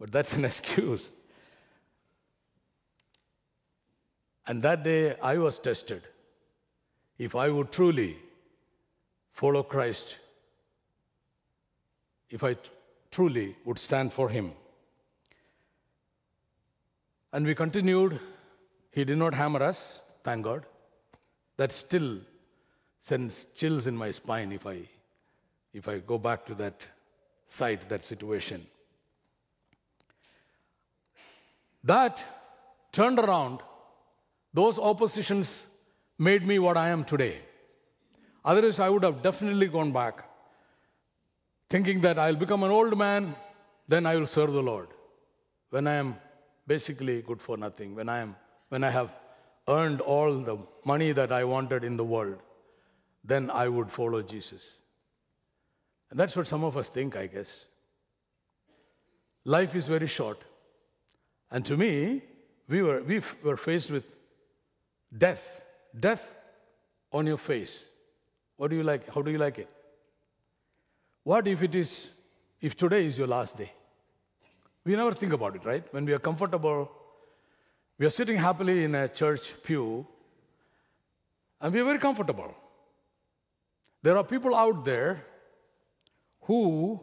But 0.00 0.10
that's 0.10 0.32
an 0.32 0.44
excuse. 0.52 1.10
And 4.46 4.62
that 4.62 4.82
day 4.82 5.16
I 5.20 5.36
was 5.36 5.58
tested. 5.58 6.02
If 7.18 7.34
I 7.34 7.50
would 7.50 7.70
truly 7.70 8.16
follow 9.32 9.62
Christ, 9.62 10.16
if 12.30 12.42
I 12.42 12.54
t- 12.54 12.70
truly 13.10 13.56
would 13.66 13.78
stand 13.78 14.12
for 14.12 14.30
Him. 14.30 14.52
And 17.32 17.46
we 17.46 17.54
continued. 17.54 18.18
He 18.92 19.04
did 19.04 19.18
not 19.18 19.34
hammer 19.34 19.62
us, 19.62 20.00
thank 20.24 20.44
God. 20.44 20.64
That 21.60 21.72
still 21.72 22.20
sends 23.02 23.44
chills 23.54 23.86
in 23.86 23.94
my 23.94 24.10
spine 24.12 24.50
if 24.50 24.66
I, 24.66 24.78
if 25.74 25.88
I 25.88 25.98
go 25.98 26.16
back 26.16 26.46
to 26.46 26.54
that 26.54 26.86
site, 27.48 27.86
that 27.90 28.02
situation. 28.02 28.66
That 31.84 32.24
turned 32.92 33.18
around, 33.18 33.60
those 34.54 34.78
oppositions 34.78 35.66
made 36.18 36.46
me 36.46 36.58
what 36.58 36.78
I 36.78 36.88
am 36.88 37.04
today. 37.04 37.42
Otherwise, 38.42 38.80
I 38.80 38.88
would 38.88 39.02
have 39.02 39.22
definitely 39.22 39.68
gone 39.68 39.92
back, 39.92 40.24
thinking 41.68 42.00
that 42.00 42.18
I'll 42.18 42.42
become 42.46 42.62
an 42.62 42.70
old 42.70 42.96
man, 42.96 43.34
then 43.86 44.06
I 44.06 44.16
will 44.16 44.26
serve 44.26 44.54
the 44.54 44.62
Lord. 44.62 44.88
When 45.68 45.86
I 45.86 45.96
am 45.96 46.16
basically 46.66 47.20
good 47.20 47.42
for 47.42 47.58
nothing, 47.58 47.94
when 47.94 48.08
I, 48.08 48.20
am, 48.20 48.34
when 48.70 48.82
I 48.82 48.88
have 48.88 49.10
earned 49.70 50.00
all 50.00 50.38
the 50.50 50.58
money 50.84 51.12
that 51.12 51.32
I 51.32 51.44
wanted 51.44 51.84
in 51.84 51.96
the 51.96 52.04
world, 52.04 52.38
then 53.24 53.50
I 53.50 53.68
would 53.68 53.90
follow 53.90 54.22
Jesus. 54.22 54.78
And 56.10 56.18
that's 56.18 56.36
what 56.36 56.46
some 56.46 56.64
of 56.64 56.76
us 56.76 56.90
think, 56.90 57.16
I 57.16 57.26
guess. 57.26 57.66
Life 59.44 59.74
is 59.74 59.86
very 59.86 60.06
short. 60.06 60.42
And 61.50 61.64
to 61.66 61.76
me, 61.76 62.22
we 62.68 62.82
were, 62.82 63.02
we 63.02 63.22
were 63.42 63.56
faced 63.56 63.90
with 63.90 64.04
death. 65.16 65.60
Death 65.98 66.34
on 67.12 67.26
your 67.26 67.38
face. 67.38 67.78
What 68.56 68.70
do 68.70 68.76
you 68.76 68.82
like? 68.82 69.12
How 69.12 69.22
do 69.22 69.30
you 69.30 69.38
like 69.38 69.58
it? 69.58 69.68
What 71.24 71.46
if 71.46 71.62
it 71.62 71.74
is, 71.74 72.10
if 72.60 72.76
today 72.76 73.06
is 73.06 73.18
your 73.18 73.26
last 73.26 73.56
day? 73.56 73.72
We 74.84 74.96
never 74.96 75.12
think 75.12 75.32
about 75.32 75.56
it, 75.56 75.64
right? 75.64 75.84
When 75.92 76.04
we 76.04 76.12
are 76.12 76.18
comfortable, 76.18 76.90
we 78.00 78.06
are 78.06 78.10
sitting 78.10 78.38
happily 78.38 78.82
in 78.84 78.94
a 78.94 79.08
church 79.08 79.52
pew, 79.62 80.06
and 81.60 81.70
we 81.74 81.80
are 81.80 81.84
very 81.84 81.98
comfortable. 81.98 82.54
There 84.02 84.16
are 84.16 84.24
people 84.24 84.54
out 84.54 84.86
there 84.86 85.22
who 86.40 86.98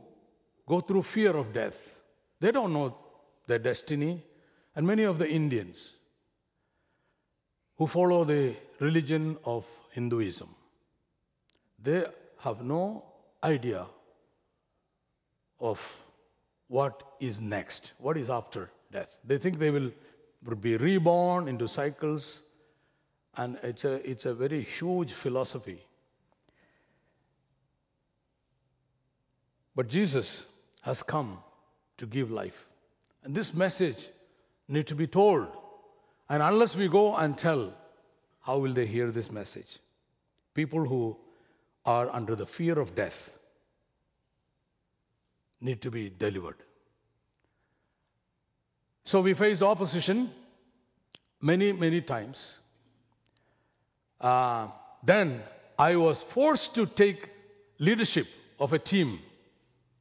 go 0.65 0.79
through 0.81 1.03
fear 1.03 1.37
of 1.37 1.53
death. 1.53 1.77
They 2.39 2.51
don't 2.51 2.73
know 2.73 2.97
their 3.45 3.59
destiny. 3.59 4.23
And 4.75 4.87
many 4.87 5.03
of 5.03 5.19
the 5.19 5.29
Indians 5.29 5.91
who 7.77 7.85
follow 7.85 8.23
the 8.23 8.55
religion 8.79 9.37
of 9.45 9.65
Hinduism, 9.91 10.49
they 11.77 12.05
have 12.39 12.63
no 12.63 13.05
idea 13.43 13.85
of 15.59 15.79
what 16.67 17.03
is 17.19 17.39
next, 17.39 17.91
what 17.99 18.17
is 18.17 18.31
after 18.31 18.71
death. 18.91 19.15
They 19.23 19.37
think 19.37 19.59
they 19.59 19.69
will 19.69 19.91
be 20.61 20.77
reborn 20.77 21.47
into 21.47 21.67
cycles, 21.67 22.41
and 23.35 23.57
it's 23.63 23.85
a, 23.85 24.09
it's 24.09 24.25
a 24.25 24.33
very 24.33 24.63
huge 24.63 25.13
philosophy. 25.13 25.83
But 29.75 29.87
Jesus 29.89 30.45
has 30.81 31.03
come 31.03 31.39
to 31.97 32.05
give 32.05 32.31
life. 32.31 32.65
And 33.23 33.35
this 33.35 33.53
message 33.53 34.09
need 34.67 34.87
to 34.87 34.95
be 34.95 35.07
told. 35.07 35.47
And 36.29 36.41
unless 36.41 36.75
we 36.75 36.87
go 36.87 37.15
and 37.15 37.37
tell, 37.37 37.73
how 38.41 38.57
will 38.57 38.73
they 38.73 38.85
hear 38.85 39.11
this 39.11 39.31
message? 39.31 39.79
People 40.53 40.85
who 40.85 41.17
are 41.85 42.09
under 42.09 42.35
the 42.35 42.45
fear 42.45 42.79
of 42.79 42.95
death 42.95 43.37
need 45.61 45.81
to 45.81 45.91
be 45.91 46.09
delivered. 46.09 46.57
So 49.07 49.21
we 49.21 49.33
faced 49.33 49.61
opposition 49.61 50.31
many, 51.39 51.71
many 51.71 52.01
times. 52.01 52.55
Uh, 54.19 54.67
then 55.01 55.43
I 55.79 55.95
was 55.95 56.21
forced 56.21 56.75
to 56.75 56.85
take 56.85 57.29
leadership 57.79 58.27
of 58.59 58.73
a 58.73 58.79
team 58.79 59.19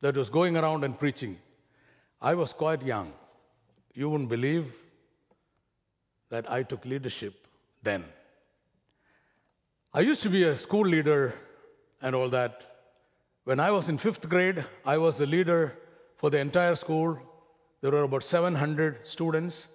that 0.01 0.17
was 0.17 0.29
going 0.29 0.57
around 0.57 0.83
and 0.83 0.99
preaching. 0.99 1.39
I 2.21 2.35
was 2.35 2.53
quite 2.53 2.83
young. 2.83 3.13
You 3.95 4.11
wouldn't 4.11 4.29
believe 4.29 4.73
that 6.29 6.51
I 6.51 6.65
took 6.65 6.85
leadership 6.85 7.47
then. 7.85 8.03
I 9.95 10.01
used 10.01 10.23
to 10.25 10.31
be 10.31 10.43
a 10.43 10.59
school 10.59 10.85
leader 10.85 11.33
and 12.03 12.17
all 12.17 12.29
that. 12.31 12.67
When 13.45 13.61
I 13.61 13.71
was 13.71 13.89
in 13.89 13.99
fifth 13.99 14.29
grade, 14.29 14.65
I 14.85 14.99
was 14.99 15.17
the 15.17 15.27
leader 15.27 15.79
for 16.17 16.29
the 16.29 16.39
entire 16.39 16.75
school. 16.75 17.21
There 17.87 17.93
were 17.93 18.02
about 18.02 18.25
700 18.25 19.07
students. 19.07 19.69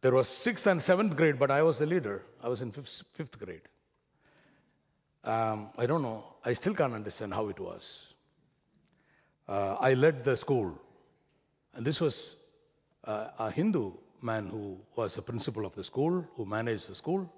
There 0.00 0.12
was 0.12 0.28
sixth 0.28 0.66
and 0.66 0.82
seventh 0.82 1.14
grade, 1.14 1.38
but 1.38 1.50
I 1.50 1.60
was 1.60 1.78
the 1.78 1.84
leader. 1.84 2.22
I 2.42 2.48
was 2.48 2.62
in 2.62 2.72
fifth, 2.72 3.02
fifth 3.12 3.38
grade. 3.38 3.60
Um, 5.24 5.68
I 5.76 5.84
don't 5.84 6.00
know. 6.00 6.24
I 6.42 6.54
still 6.54 6.72
can't 6.74 6.94
understand 6.94 7.34
how 7.34 7.48
it 7.48 7.60
was. 7.60 8.14
Uh, 9.46 9.76
I 9.78 9.92
led 9.92 10.24
the 10.24 10.38
school. 10.38 10.80
And 11.74 11.86
this 11.86 12.00
was 12.00 12.36
uh, 13.04 13.26
a 13.38 13.50
Hindu 13.50 13.92
man 14.22 14.48
who 14.48 14.78
was 14.96 15.16
the 15.16 15.20
principal 15.20 15.66
of 15.66 15.74
the 15.74 15.84
school, 15.84 16.24
who 16.34 16.46
managed 16.46 16.88
the 16.88 16.94
school. 16.94 17.30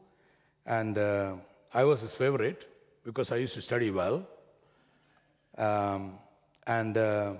And 0.66 0.98
uh, 0.98 1.32
I 1.74 1.82
was 1.82 2.00
his 2.00 2.14
favorite 2.14 2.68
because 3.04 3.32
I 3.32 3.38
used 3.38 3.54
to 3.54 3.60
study 3.60 3.90
well. 3.90 4.24
Um, 5.58 6.12
and 6.64 6.96
uh, 6.96 7.32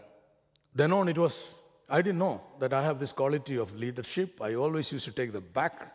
then 0.75 0.93
on, 0.93 1.09
it 1.09 1.17
was, 1.17 1.55
I 1.91 2.03
didn't 2.03 2.19
know 2.19 2.41
that 2.61 2.73
I 2.73 2.85
have 2.85 3.01
this 3.01 3.11
quality 3.13 3.57
of 3.57 3.75
leadership. 3.75 4.41
I 4.41 4.55
always 4.55 4.93
used 4.93 5.05
to 5.07 5.11
take 5.11 5.33
the 5.33 5.41
back 5.41 5.93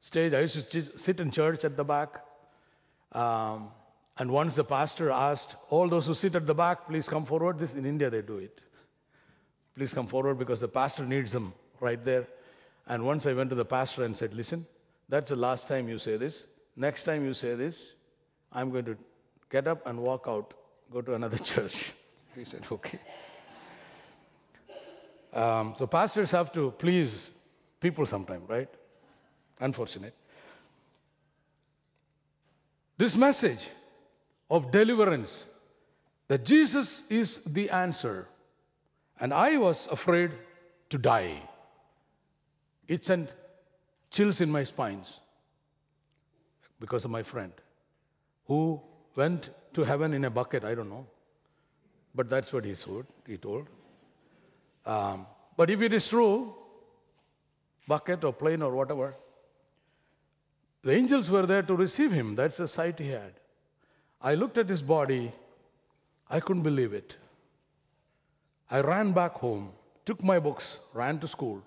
stage. 0.00 0.34
I 0.34 0.40
used 0.40 0.70
to 0.70 0.98
sit 0.98 1.18
in 1.18 1.30
church 1.30 1.64
at 1.64 1.78
the 1.78 1.84
back. 1.84 2.22
Um, 3.12 3.70
and 4.18 4.30
once 4.30 4.54
the 4.54 4.64
pastor 4.64 5.10
asked, 5.10 5.56
all 5.70 5.88
those 5.88 6.06
who 6.06 6.14
sit 6.14 6.36
at 6.36 6.46
the 6.46 6.54
back, 6.54 6.86
please 6.86 7.08
come 7.08 7.24
forward. 7.24 7.58
This 7.58 7.74
in 7.74 7.86
India 7.86 8.10
they 8.10 8.20
do 8.20 8.36
it. 8.36 8.60
Please 9.74 9.94
come 9.94 10.06
forward 10.06 10.38
because 10.38 10.60
the 10.60 10.68
pastor 10.68 11.06
needs 11.06 11.32
them 11.32 11.54
right 11.80 12.04
there. 12.04 12.28
And 12.86 13.04
once 13.04 13.24
I 13.24 13.32
went 13.32 13.48
to 13.50 13.56
the 13.56 13.64
pastor 13.64 14.04
and 14.04 14.14
said, 14.14 14.34
listen, 14.34 14.66
that's 15.08 15.30
the 15.30 15.36
last 15.36 15.68
time 15.68 15.88
you 15.88 15.98
say 15.98 16.18
this. 16.18 16.44
Next 16.76 17.04
time 17.04 17.24
you 17.24 17.32
say 17.32 17.54
this, 17.54 17.94
I'm 18.52 18.70
going 18.70 18.84
to 18.84 18.96
get 19.50 19.66
up 19.66 19.86
and 19.86 19.98
walk 20.00 20.26
out, 20.28 20.52
go 20.92 21.00
to 21.00 21.14
another 21.14 21.38
church. 21.52 21.92
He 22.34 22.44
said, 22.44 22.66
okay. 22.70 23.00
Um, 25.34 25.74
so 25.76 25.86
pastors 25.86 26.30
have 26.30 26.52
to 26.52 26.70
please 26.78 27.30
people 27.80 28.06
sometimes, 28.06 28.48
right? 28.48 28.68
Unfortunate. 29.60 30.14
This 32.96 33.16
message 33.16 33.68
of 34.48 34.70
deliverance, 34.70 35.44
that 36.28 36.44
Jesus 36.44 37.02
is 37.10 37.40
the 37.44 37.68
answer. 37.70 38.28
And 39.20 39.34
I 39.34 39.56
was 39.56 39.88
afraid 39.90 40.30
to 40.90 40.98
die. 40.98 41.42
It 42.86 43.04
sent 43.04 43.32
chills 44.10 44.40
in 44.40 44.50
my 44.50 44.62
spines 44.62 45.18
because 46.78 47.04
of 47.04 47.10
my 47.10 47.22
friend 47.22 47.52
who 48.46 48.80
went 49.16 49.50
to 49.72 49.82
heaven 49.82 50.14
in 50.14 50.24
a 50.24 50.30
bucket, 50.30 50.64
I 50.64 50.74
don't 50.74 50.88
know. 50.88 51.06
But 52.14 52.30
that's 52.30 52.52
what 52.52 52.64
he 52.64 52.74
told. 52.74 53.06
He 53.26 53.36
told. 53.36 53.66
Um, 54.86 55.26
but 55.56 55.70
if 55.70 55.80
it 55.80 55.92
is 55.92 56.06
true, 56.08 56.54
bucket 57.86 58.24
or 58.24 58.32
plane 58.32 58.62
or 58.62 58.72
whatever, 58.72 59.14
the 60.82 60.92
angels 60.92 61.30
were 61.30 61.46
there 61.46 61.62
to 61.62 61.74
receive 61.74 62.12
him. 62.12 62.34
That's 62.34 62.58
the 62.58 62.68
sight 62.68 62.98
he 62.98 63.08
had. 63.08 63.32
I 64.20 64.34
looked 64.34 64.58
at 64.58 64.68
his 64.68 64.82
body, 64.82 65.32
I 66.28 66.40
couldn't 66.40 66.62
believe 66.62 66.92
it. 66.92 67.16
I 68.70 68.80
ran 68.80 69.12
back 69.12 69.32
home 69.32 69.72
took 70.04 70.22
my 70.22 70.38
books, 70.38 70.78
ran 70.92 71.18
to 71.20 71.28
school, 71.28 71.62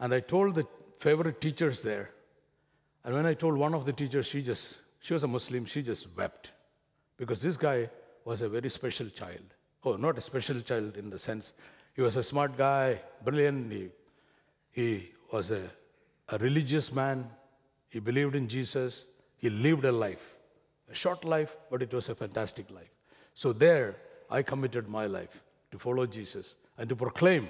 and 0.00 0.14
I 0.14 0.20
told 0.20 0.54
the 0.54 0.66
favorite 0.98 1.40
teachers 1.40 1.82
there. 1.82 2.10
And 3.04 3.14
when 3.14 3.26
I 3.26 3.34
told 3.34 3.56
one 3.56 3.74
of 3.74 3.84
the 3.84 3.92
teachers, 3.92 4.26
she 4.26 4.42
just, 4.42 4.78
she 5.00 5.12
was 5.12 5.22
a 5.22 5.28
Muslim, 5.28 5.64
she 5.64 5.82
just 5.82 6.08
wept. 6.16 6.52
Because 7.16 7.42
this 7.42 7.56
guy 7.56 7.90
was 8.24 8.42
a 8.42 8.48
very 8.48 8.68
special 8.68 9.08
child. 9.08 9.54
Oh, 9.84 9.96
not 9.96 10.18
a 10.18 10.20
special 10.20 10.60
child 10.60 10.96
in 10.96 11.10
the 11.10 11.18
sense, 11.18 11.52
he 11.98 12.02
was 12.02 12.16
a 12.16 12.22
smart 12.22 12.56
guy, 12.56 13.00
brilliant. 13.24 13.72
He, 13.72 13.88
he 14.70 15.08
was 15.32 15.50
a, 15.50 15.68
a 16.28 16.38
religious 16.38 16.92
man. 16.92 17.28
He 17.88 17.98
believed 17.98 18.36
in 18.36 18.46
Jesus. 18.46 19.04
He 19.36 19.50
lived 19.50 19.84
a 19.84 19.90
life, 19.90 20.36
a 20.88 20.94
short 20.94 21.24
life, 21.24 21.56
but 21.68 21.82
it 21.82 21.92
was 21.92 22.08
a 22.08 22.14
fantastic 22.14 22.70
life. 22.70 22.92
So 23.34 23.52
there, 23.52 23.96
I 24.30 24.42
committed 24.42 24.86
my 24.86 25.06
life 25.06 25.42
to 25.72 25.78
follow 25.80 26.06
Jesus 26.06 26.54
and 26.76 26.88
to 26.88 26.94
proclaim 26.94 27.48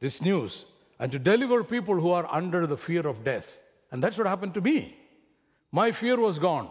this 0.00 0.22
news 0.22 0.64
and 0.98 1.12
to 1.12 1.18
deliver 1.18 1.62
people 1.62 2.00
who 2.00 2.12
are 2.12 2.26
under 2.32 2.66
the 2.66 2.78
fear 2.78 3.06
of 3.06 3.22
death. 3.22 3.58
And 3.92 4.02
that's 4.02 4.16
what 4.16 4.26
happened 4.26 4.54
to 4.54 4.62
me. 4.62 4.96
My 5.72 5.92
fear 5.92 6.18
was 6.18 6.38
gone 6.38 6.70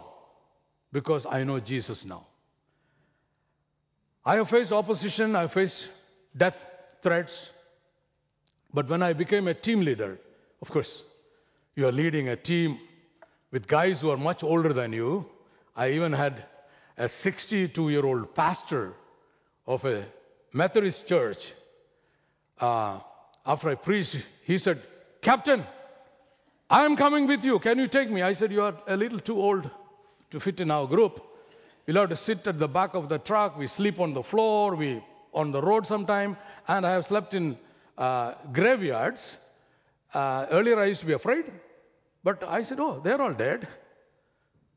because 0.90 1.26
I 1.26 1.44
know 1.44 1.60
Jesus 1.60 2.04
now. 2.04 2.26
I 4.24 4.34
have 4.34 4.50
faced 4.50 4.72
opposition, 4.72 5.36
I 5.36 5.42
have 5.42 5.52
faced 5.52 5.86
death 6.36 6.66
threats. 7.02 7.50
But 8.72 8.88
when 8.88 9.02
I 9.02 9.12
became 9.12 9.48
a 9.48 9.54
team 9.54 9.80
leader, 9.80 10.18
of 10.62 10.70
course, 10.70 11.02
you 11.74 11.86
are 11.86 11.92
leading 11.92 12.28
a 12.28 12.36
team 12.36 12.78
with 13.50 13.66
guys 13.66 14.00
who 14.00 14.10
are 14.10 14.16
much 14.16 14.42
older 14.44 14.72
than 14.72 14.92
you. 14.92 15.26
I 15.76 15.90
even 15.90 16.12
had 16.12 16.44
a 16.96 17.08
62 17.08 17.90
year 17.90 18.04
old 18.04 18.34
pastor 18.34 18.92
of 19.66 19.84
a 19.84 20.04
Methodist 20.52 21.06
church. 21.06 21.52
Uh, 22.58 22.98
after 23.46 23.70
I 23.70 23.74
preached, 23.74 24.18
he 24.44 24.58
said, 24.58 24.82
Captain, 25.22 25.64
I 26.68 26.84
am 26.84 26.96
coming 26.96 27.26
with 27.26 27.44
you. 27.44 27.58
Can 27.58 27.78
you 27.78 27.88
take 27.88 28.10
me? 28.10 28.22
I 28.22 28.32
said, 28.32 28.52
You 28.52 28.62
are 28.62 28.74
a 28.86 28.96
little 28.96 29.20
too 29.20 29.40
old 29.40 29.70
to 30.30 30.40
fit 30.40 30.60
in 30.60 30.70
our 30.70 30.86
group. 30.86 31.24
We'll 31.86 31.96
have 31.96 32.10
to 32.10 32.16
sit 32.16 32.46
at 32.46 32.58
the 32.58 32.68
back 32.68 32.94
of 32.94 33.08
the 33.08 33.18
truck. 33.18 33.58
We 33.58 33.66
sleep 33.66 33.98
on 33.98 34.14
the 34.14 34.22
floor. 34.22 34.76
We 34.76 35.02
on 35.32 35.52
the 35.52 35.60
road 35.60 35.86
sometime. 35.86 36.36
And 36.68 36.86
I 36.86 36.90
have 36.90 37.06
slept 37.06 37.34
in 37.34 37.58
uh, 37.96 38.34
graveyards. 38.52 39.36
Uh, 40.12 40.46
earlier, 40.50 40.78
I 40.78 40.86
used 40.86 41.00
to 41.00 41.06
be 41.06 41.12
afraid. 41.12 41.44
But 42.22 42.42
I 42.44 42.62
said, 42.62 42.80
Oh, 42.80 43.00
they're 43.02 43.20
all 43.20 43.32
dead. 43.32 43.66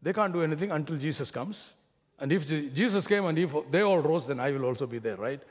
They 0.02 0.14
can't 0.14 0.34
do 0.34 0.42
anything 0.42 0.72
until 0.72 0.98
Jesus 0.98 1.32
comes. 1.32 1.74
And 2.20 2.32
if 2.32 2.48
Jesus 2.48 3.08
came 3.08 3.26
and 3.26 3.38
if 3.38 3.54
they 3.72 3.82
all 3.82 4.00
rose, 4.00 4.28
then 4.28 4.40
I 4.40 4.52
will 4.52 4.66
also 4.66 4.86
be 4.86 5.00
there, 5.00 5.16
right? 5.18 5.42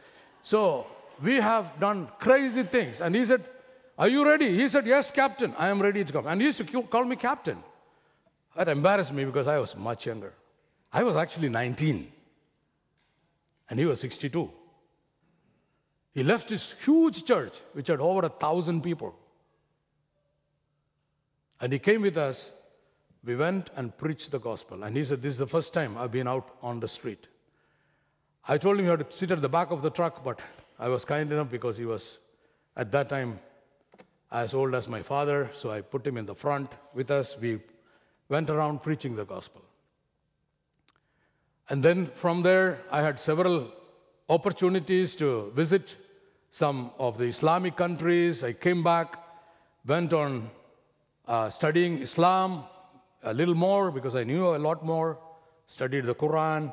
So 0.42 0.86
we 1.22 1.36
have 1.36 1.78
done 1.80 2.08
crazy 2.18 2.62
things. 2.62 3.00
And 3.00 3.14
he 3.14 3.24
said, 3.26 3.44
Are 3.98 4.08
you 4.08 4.26
ready? 4.26 4.56
He 4.56 4.68
said, 4.68 4.86
Yes, 4.86 5.10
Captain, 5.10 5.54
I 5.58 5.68
am 5.68 5.80
ready 5.82 6.04
to 6.04 6.12
come. 6.12 6.26
And 6.26 6.40
he 6.40 6.46
used 6.46 6.58
to 6.58 6.82
call 6.82 7.04
me 7.04 7.16
Captain. 7.16 7.62
That 8.56 8.68
embarrassed 8.68 9.12
me 9.12 9.24
because 9.24 9.46
I 9.46 9.58
was 9.58 9.74
much 9.76 10.06
younger. 10.06 10.34
I 10.92 11.02
was 11.02 11.16
actually 11.16 11.48
19, 11.48 12.12
and 13.70 13.78
he 13.78 13.86
was 13.86 14.00
62. 14.00 14.50
He 16.14 16.22
left 16.22 16.50
his 16.50 16.74
huge 16.84 17.24
church, 17.24 17.54
which 17.72 17.88
had 17.88 18.00
over 18.00 18.26
a 18.26 18.28
thousand 18.28 18.82
people. 18.82 19.14
And 21.60 21.72
he 21.72 21.78
came 21.78 22.02
with 22.02 22.18
us. 22.18 22.50
We 23.24 23.36
went 23.36 23.70
and 23.76 23.96
preached 23.96 24.30
the 24.30 24.38
gospel. 24.38 24.82
And 24.82 24.96
he 24.96 25.04
said, 25.04 25.22
This 25.22 25.34
is 25.34 25.38
the 25.38 25.46
first 25.46 25.72
time 25.72 25.96
I've 25.96 26.10
been 26.10 26.28
out 26.28 26.56
on 26.62 26.80
the 26.80 26.88
street. 26.88 27.28
I 28.46 28.58
told 28.58 28.78
him 28.78 28.84
he 28.84 28.90
had 28.90 29.08
to 29.08 29.16
sit 29.16 29.30
at 29.30 29.40
the 29.40 29.48
back 29.48 29.70
of 29.70 29.82
the 29.82 29.90
truck, 29.90 30.24
but 30.24 30.40
I 30.78 30.88
was 30.88 31.04
kind 31.04 31.30
enough 31.30 31.48
because 31.48 31.76
he 31.76 31.84
was 31.84 32.18
at 32.76 32.90
that 32.90 33.08
time 33.08 33.38
as 34.32 34.54
old 34.54 34.74
as 34.74 34.88
my 34.88 35.02
father, 35.02 35.50
so 35.54 35.70
I 35.70 35.80
put 35.80 36.06
him 36.06 36.16
in 36.16 36.26
the 36.26 36.34
front 36.34 36.72
with 36.94 37.10
us. 37.10 37.36
We 37.40 37.60
went 38.28 38.50
around 38.50 38.82
preaching 38.82 39.14
the 39.14 39.24
gospel. 39.24 39.62
And 41.68 41.82
then 41.82 42.06
from 42.16 42.42
there, 42.42 42.80
I 42.90 43.02
had 43.02 43.20
several 43.20 43.70
opportunities 44.28 45.14
to 45.16 45.52
visit 45.54 45.96
some 46.52 46.90
of 46.98 47.16
the 47.16 47.24
Islamic 47.24 47.76
countries. 47.76 48.44
I 48.44 48.52
came 48.52 48.82
back, 48.82 49.16
went 49.86 50.12
on 50.12 50.50
uh, 51.26 51.48
studying 51.48 52.02
Islam 52.02 52.64
a 53.22 53.32
little 53.32 53.54
more 53.54 53.90
because 53.90 54.14
I 54.14 54.24
knew 54.24 54.54
a 54.54 54.58
lot 54.58 54.84
more, 54.84 55.18
studied 55.66 56.04
the 56.04 56.14
Quran, 56.14 56.70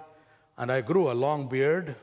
and 0.58 0.70
I 0.70 0.82
grew 0.82 1.10
a 1.10 1.14
long 1.14 1.48
beard. 1.48 1.96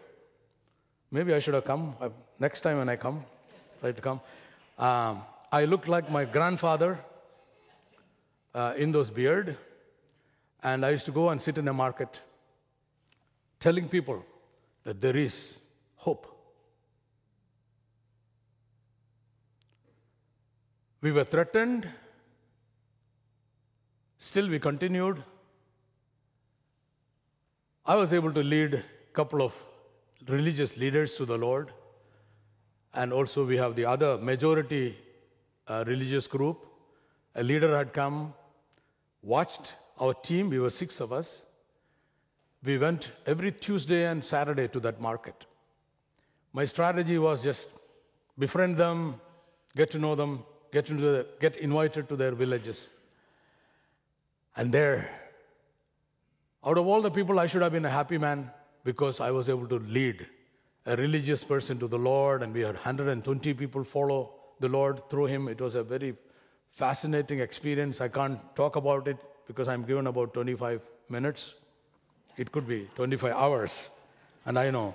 Maybe 1.11 1.35
I 1.35 1.39
should 1.39 1.53
have 1.53 1.65
come 1.65 1.95
uh, 2.01 2.09
next 2.39 2.63
time 2.63 2.79
when 2.79 2.89
I 2.89 2.97
come, 2.97 3.25
try 3.81 3.93
to 3.93 4.01
come. 4.01 4.21
Um, 4.79 5.21
I 5.53 5.67
looked 5.67 5.87
like 5.87 6.11
my 6.11 6.25
grandfather 6.25 6.99
uh, 8.55 8.73
in 8.79 8.91
those 8.91 9.11
beard, 9.11 9.55
and 10.63 10.83
I 10.83 10.91
used 10.91 11.05
to 11.05 11.13
go 11.13 11.29
and 11.29 11.39
sit 11.39 11.59
in 11.59 11.69
a 11.69 11.75
market 11.75 12.21
telling 13.61 13.87
people 13.87 14.25
that 14.85 15.03
there 15.03 15.17
is 15.17 15.59
hope. 15.97 16.36
We 21.07 21.13
were 21.13 21.23
threatened, 21.23 21.89
still 24.19 24.49
we 24.49 24.59
continued. 24.59 25.23
I 27.85 27.95
was 27.95 28.13
able 28.13 28.33
to 28.33 28.43
lead 28.43 28.75
a 28.75 28.83
couple 29.13 29.41
of 29.41 29.55
religious 30.27 30.77
leaders 30.77 31.17
to 31.19 31.25
the 31.25 31.39
Lord, 31.39 31.71
and 32.93 33.13
also 33.13 33.45
we 33.47 33.57
have 33.57 33.77
the 33.77 33.85
other 33.85 34.19
majority 34.19 34.97
uh, 35.69 35.85
religious 35.87 36.27
group. 36.27 36.67
A 37.37 37.43
leader 37.45 37.79
had 37.79 37.93
come, 37.93 38.35
watched 39.23 39.75
our 40.01 40.13
team, 40.13 40.51
we 40.51 40.59
were 40.59 40.71
six 40.71 40.99
of 40.99 41.13
us. 41.13 41.47
We 42.65 42.79
went 42.79 43.13
every 43.27 43.53
Tuesday 43.53 44.07
and 44.07 44.25
Saturday 44.25 44.67
to 44.67 44.81
that 44.81 45.01
market. 45.01 45.47
My 46.53 46.65
strategy 46.65 47.17
was 47.17 47.45
just 47.45 47.69
befriend 48.37 48.77
them, 48.77 49.21
get 49.77 49.93
to 49.93 50.01
know 50.01 50.17
them, 50.17 50.43
get, 50.77 50.91
into 50.91 51.03
the, 51.03 51.27
get 51.41 51.57
invited 51.57 52.07
to 52.11 52.17
their 52.17 52.33
villages. 52.33 52.89
And 54.57 54.71
there, 54.71 55.11
out 56.65 56.77
of 56.77 56.87
all 56.87 57.01
the 57.01 57.11
people, 57.11 57.41
I 57.41 57.47
should 57.47 57.63
have 57.63 57.73
been 57.73 57.87
a 57.87 57.95
happy 58.01 58.19
man 58.19 58.51
because 58.85 59.21
I 59.21 59.31
was 59.31 59.49
able 59.49 59.67
to 59.69 59.79
lead 59.79 60.27
a 60.85 60.95
religious 60.97 61.43
person 61.45 61.79
to 61.79 61.89
the 61.89 61.99
Lord, 61.99 62.43
and 62.43 62.53
we 62.53 62.61
had 62.61 62.75
120 62.75 63.55
people 63.55 63.85
follow 63.85 64.35
the 64.61 64.69
Lord 64.69 65.01
through 65.09 65.27
him. 65.27 65.49
It 65.49 65.61
was 65.61 65.75
a 65.75 65.83
very 65.83 66.15
fascinating 66.71 67.41
experience. 67.41 68.03
I 68.03 68.09
can't 68.09 68.39
talk 68.55 68.77
about 68.77 69.09
it 69.09 69.17
because 69.47 69.69
I'm 69.69 69.83
given 69.83 70.07
about 70.07 70.35
25 70.35 70.83
minutes. 71.09 71.55
It 72.37 72.53
could 72.53 72.69
be 72.69 72.89
25 72.97 73.33
hours. 73.33 73.89
And 74.45 74.59
I 74.59 74.71
know 74.71 74.95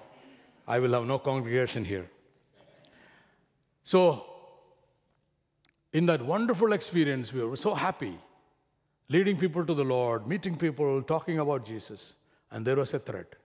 I 0.67 0.77
will 0.79 0.93
have 0.93 1.05
no 1.05 1.17
congregation 1.17 1.83
here. 1.83 2.07
So, 3.83 4.30
in 5.93 6.05
that 6.05 6.21
wonderful 6.21 6.73
experience, 6.73 7.33
we 7.33 7.43
were 7.43 7.55
so 7.55 7.73
happy 7.73 8.17
leading 9.09 9.35
people 9.35 9.65
to 9.65 9.73
the 9.73 9.83
Lord, 9.83 10.25
meeting 10.25 10.55
people, 10.55 11.01
talking 11.01 11.39
about 11.39 11.65
Jesus. 11.65 12.13
And 12.49 12.65
there 12.65 12.77
was 12.77 12.93
a 12.93 12.99
threat. 12.99 13.35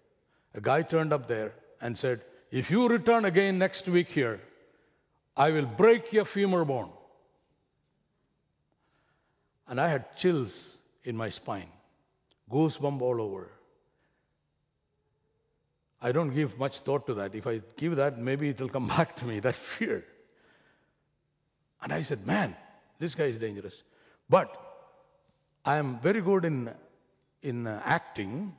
A 0.54 0.60
guy 0.60 0.82
turned 0.82 1.12
up 1.12 1.26
there 1.26 1.52
and 1.80 1.98
said, 1.98 2.22
If 2.50 2.70
you 2.70 2.88
return 2.88 3.24
again 3.24 3.58
next 3.58 3.88
week 3.88 4.08
here, 4.08 4.40
I 5.36 5.50
will 5.50 5.66
break 5.66 6.12
your 6.12 6.24
femur 6.24 6.64
bone. 6.64 6.90
And 9.68 9.80
I 9.80 9.88
had 9.88 10.16
chills 10.16 10.78
in 11.04 11.16
my 11.16 11.28
spine, 11.28 11.68
goosebump 12.50 13.02
all 13.02 13.20
over. 13.20 13.50
I 16.00 16.12
don't 16.12 16.32
give 16.32 16.58
much 16.58 16.80
thought 16.80 17.06
to 17.08 17.14
that. 17.14 17.34
If 17.34 17.46
I 17.46 17.60
give 17.76 17.96
that, 17.96 18.18
maybe 18.18 18.50
it 18.50 18.60
will 18.60 18.68
come 18.68 18.86
back 18.96 19.16
to 19.16 19.24
me, 19.24 19.40
that 19.40 19.56
fear. 19.56 20.04
And 21.82 21.92
I 21.92 22.02
said, 22.02 22.26
man, 22.26 22.56
this 22.98 23.14
guy 23.14 23.24
is 23.24 23.38
dangerous. 23.38 23.82
But 24.28 24.56
I 25.64 25.76
am 25.76 25.98
very 26.00 26.20
good 26.20 26.44
in, 26.44 26.70
in 27.42 27.66
uh, 27.66 27.80
acting. 27.84 28.54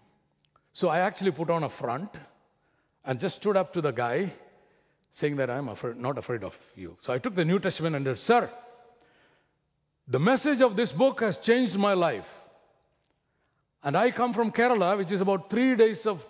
So 0.74 0.90
I 0.90 1.00
actually 1.00 1.32
put 1.32 1.50
on 1.50 1.64
a 1.64 1.70
front 1.70 2.10
and 3.06 3.20
just 3.20 3.38
stood 3.38 3.58
up 3.58 3.74
to 3.74 3.82
the 3.82 3.92
guy 3.92 4.34
saying 5.14 5.36
that 5.38 5.50
I'm 5.50 5.70
afraid, 5.70 5.98
not 5.98 6.18
afraid 6.18 6.44
of 6.44 6.58
you. 6.76 6.96
So 7.00 7.12
I 7.12 7.18
took 7.18 7.34
the 7.34 7.46
New 7.46 7.60
Testament 7.60 7.96
and 7.96 8.06
said, 8.06 8.20
Sir, 8.20 8.50
the 10.08 10.20
message 10.20 10.62
of 10.62 10.76
this 10.76 10.92
book 10.92 11.22
has 11.22 11.38
changed 11.38 11.78
my 11.78 11.94
life. 11.94 12.30
And 13.84 13.98
I 13.98 14.12
come 14.12 14.34
from 14.34 14.52
Kerala, 14.52 14.98
which 14.98 15.12
is 15.12 15.22
about 15.22 15.50
three 15.50 15.76
days 15.76 16.06
of 16.06 16.26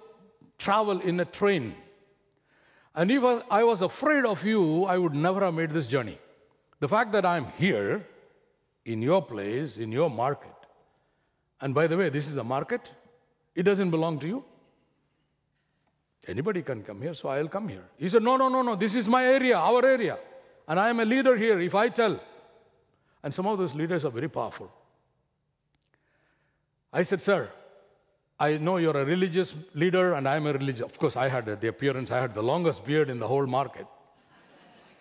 travel 0.58 1.00
in 1.02 1.20
a 1.20 1.26
train. 1.26 1.76
And 2.96 3.12
if 3.12 3.24
I 3.52 3.64
was 3.64 3.82
afraid 3.82 4.26
of 4.26 4.44
you, 4.44 4.86
I 4.86 4.98
would 4.98 5.14
never 5.14 5.42
have 5.42 5.54
made 5.54 5.72
this 5.72 5.88
journey. 5.88 6.18
The 6.80 6.88
fact 6.88 7.12
that 7.14 7.26
I'm 7.26 7.48
here, 7.58 8.06
in 8.86 9.02
your 9.02 9.22
place, 9.22 9.78
in 9.78 9.92
your 9.92 10.10
market, 10.10 10.54
and 11.60 11.74
by 11.74 11.88
the 11.88 11.98
way, 11.98 12.10
this 12.10 12.28
is 12.28 12.38
a 12.38 12.44
market, 12.44 12.90
it 13.56 13.64
doesn't 13.64 13.90
belong 13.90 14.20
to 14.20 14.28
you. 14.28 14.44
Anybody 16.28 16.62
can 16.62 16.84
come 16.84 17.02
here, 17.02 17.14
so 17.14 17.30
I'll 17.30 17.48
come 17.48 17.70
here. 17.70 17.84
He 17.98 18.10
said, 18.10 18.22
No, 18.22 18.38
no, 18.38 18.50
no, 18.50 18.62
no, 18.62 18.76
this 18.76 18.96
is 18.96 19.08
my 19.08 19.26
area, 19.26 19.58
our 19.58 19.86
area. 19.86 20.18
And 20.68 20.80
I 20.80 20.90
am 20.90 21.00
a 21.00 21.06
leader 21.06 21.36
here. 21.36 21.60
If 21.60 21.74
I 21.74 21.90
tell, 21.90 22.20
and 23.24 23.34
some 23.34 23.48
of 23.48 23.58
those 23.58 23.74
leaders 23.74 24.06
are 24.06 24.12
very 24.12 24.30
powerful. 24.30 24.72
I 26.92 27.04
said, 27.04 27.22
Sir, 27.22 27.50
I 28.40 28.58
know 28.58 28.78
you're 28.78 28.98
a 28.98 29.06
religious 29.06 29.56
leader 29.74 30.14
and 30.14 30.28
I'm 30.28 30.46
a 30.46 30.54
religious. 30.54 30.82
Of 30.82 31.00
course, 31.00 31.16
I 31.16 31.28
had 31.28 31.46
the 31.60 31.68
appearance, 31.68 32.12
I 32.12 32.20
had 32.20 32.34
the 32.36 32.44
longest 32.44 32.86
beard 32.86 33.10
in 33.10 33.20
the 33.20 33.28
whole 33.28 33.48
market. 33.48 33.88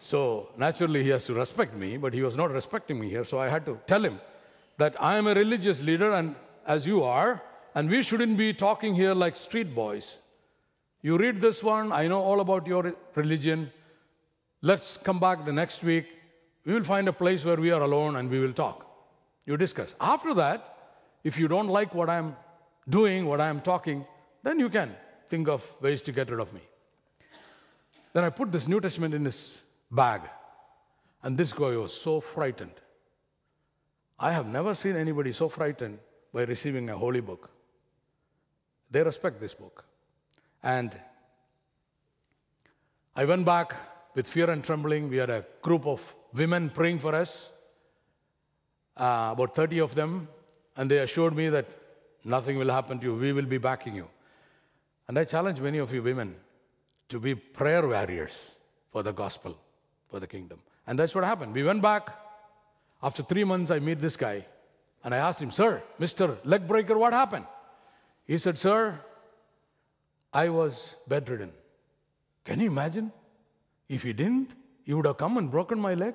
So 0.02 0.50
naturally, 0.56 1.02
he 1.02 1.11
has 1.11 1.24
to 1.24 1.35
respect 1.35 1.74
me, 1.74 1.96
but 1.96 2.14
he 2.14 2.22
was 2.22 2.37
not 2.37 2.50
respecting 2.50 3.00
me 3.00 3.09
here. 3.09 3.24
So 3.24 3.38
I 3.38 3.48
had 3.48 3.64
to 3.66 3.78
tell 3.87 4.04
him 4.04 4.20
that 4.78 4.94
I 5.00 5.16
am 5.16 5.26
a 5.26 5.35
religious 5.35 5.80
leader, 5.80 6.12
and 6.12 6.37
as 6.66 6.87
you 6.87 7.02
are, 7.02 7.42
and 7.74 7.90
we 7.90 8.02
shouldn't 8.02 8.37
be 8.37 8.52
talking 8.52 8.94
here 8.94 9.14
like 9.14 9.37
street 9.37 9.74
boys. 9.74 10.18
You 11.02 11.18
read 11.18 11.40
this 11.40 11.62
one, 11.62 11.92
I 11.92 12.09
know 12.09 12.20
all 12.20 12.40
about 12.40 12.66
your 12.66 12.94
religion. 13.14 13.70
Let's 14.62 14.96
come 14.96 15.20
back 15.20 15.44
the 15.44 15.52
next 15.52 15.82
week. 15.82 16.06
We 16.64 16.72
will 16.74 16.85
find 16.85 17.06
a 17.06 17.12
place 17.12 17.44
where 17.44 17.56
we 17.56 17.70
are 17.70 17.82
alone 17.82 18.16
and 18.16 18.30
we 18.30 18.40
will 18.40 18.52
talk. 18.52 18.87
You 19.44 19.56
discuss. 19.56 19.94
After 20.00 20.35
that, 20.35 20.76
if 21.22 21.38
you 21.38 21.48
don't 21.48 21.68
like 21.68 21.94
what 21.94 22.11
I'm 22.11 22.37
doing, 22.88 23.26
what 23.26 23.40
I'm 23.40 23.61
talking, 23.61 24.04
then 24.42 24.59
you 24.59 24.68
can 24.68 24.94
think 25.28 25.48
of 25.48 25.64
ways 25.80 26.02
to 26.02 26.12
get 26.12 26.30
rid 26.30 26.40
of 26.40 26.52
me. 26.52 26.61
Then 28.12 28.24
I 28.24 28.30
put 28.30 28.50
this 28.50 28.66
New 28.66 28.80
Testament 28.80 29.14
in 29.14 29.24
his 29.24 29.59
bag, 29.90 30.22
and 31.22 31.37
this 31.37 31.53
guy 31.53 31.77
was 31.77 31.92
so 31.92 32.20
frightened. 32.20 32.81
I 34.18 34.33
have 34.33 34.46
never 34.46 34.75
seen 34.75 34.96
anybody 34.96 35.33
so 35.33 35.49
frightened 35.49 35.99
by 36.33 36.42
receiving 36.44 36.88
a 36.90 36.96
holy 36.96 37.20
book. 37.20 37.51
They 38.90 39.03
respect 39.03 39.40
this 39.40 39.55
book. 39.55 39.85
And 40.62 40.99
I 43.14 43.25
went 43.25 43.44
back 43.44 43.75
with 44.14 44.27
fear 44.27 44.51
and 44.51 44.64
trembling. 44.64 45.09
We 45.09 45.16
had 45.16 45.31
a 45.31 45.44
group 45.62 45.87
of 45.87 46.14
women 46.33 46.70
praying 46.70 46.99
for 47.01 47.14
us, 47.14 47.51
uh, 48.96 49.31
about 49.33 49.55
30 49.55 49.81
of 49.81 49.94
them, 49.94 50.29
and 50.77 50.90
they 50.90 50.99
assured 50.99 51.35
me 51.35 51.49
that 51.49 51.66
nothing 52.25 52.59
will 52.59 52.70
happen 52.70 52.99
to 53.01 53.07
you. 53.07 53.14
We 53.14 53.33
will 53.33 53.46
be 53.46 53.59
backing 53.59 53.94
you. 53.94 54.09
And 55.09 55.18
I 55.18 55.25
challenge 55.25 55.61
many 55.61 55.79
of 55.79 55.92
you 55.94 56.03
women 56.03 56.35
to 57.09 57.20
be 57.20 57.35
prayer 57.35 57.87
warriors 57.87 58.53
for 58.90 59.03
the 59.03 59.12
gospel, 59.12 59.57
for 60.08 60.20
the 60.20 60.26
kingdom. 60.26 60.60
And 60.86 60.98
that's 60.98 61.14
what 61.14 61.24
happened. 61.24 61.52
We 61.52 61.62
went 61.62 61.82
back. 61.82 62.08
After 63.02 63.22
three 63.22 63.44
months, 63.44 63.70
I 63.70 63.78
meet 63.78 64.00
this 64.00 64.16
guy, 64.16 64.46
and 65.04 65.14
I 65.14 65.18
asked 65.18 65.40
him, 65.40 65.50
Sir, 65.50 65.82
Mr. 66.00 66.38
Leg 66.44 66.66
Breaker, 66.66 66.96
what 66.96 67.12
happened? 67.12 67.44
He 68.26 68.38
said, 68.38 68.58
Sir, 68.58 68.98
I 70.32 70.48
was 70.48 70.96
bedridden. 71.06 71.52
Can 72.44 72.60
you 72.60 72.66
imagine? 72.66 73.12
If 73.88 74.02
he 74.02 74.12
didn't, 74.12 74.50
he 74.84 74.94
would 74.94 75.06
have 75.06 75.16
come 75.16 75.36
and 75.36 75.50
broken 75.50 75.78
my 75.78 75.94
leg. 75.94 76.14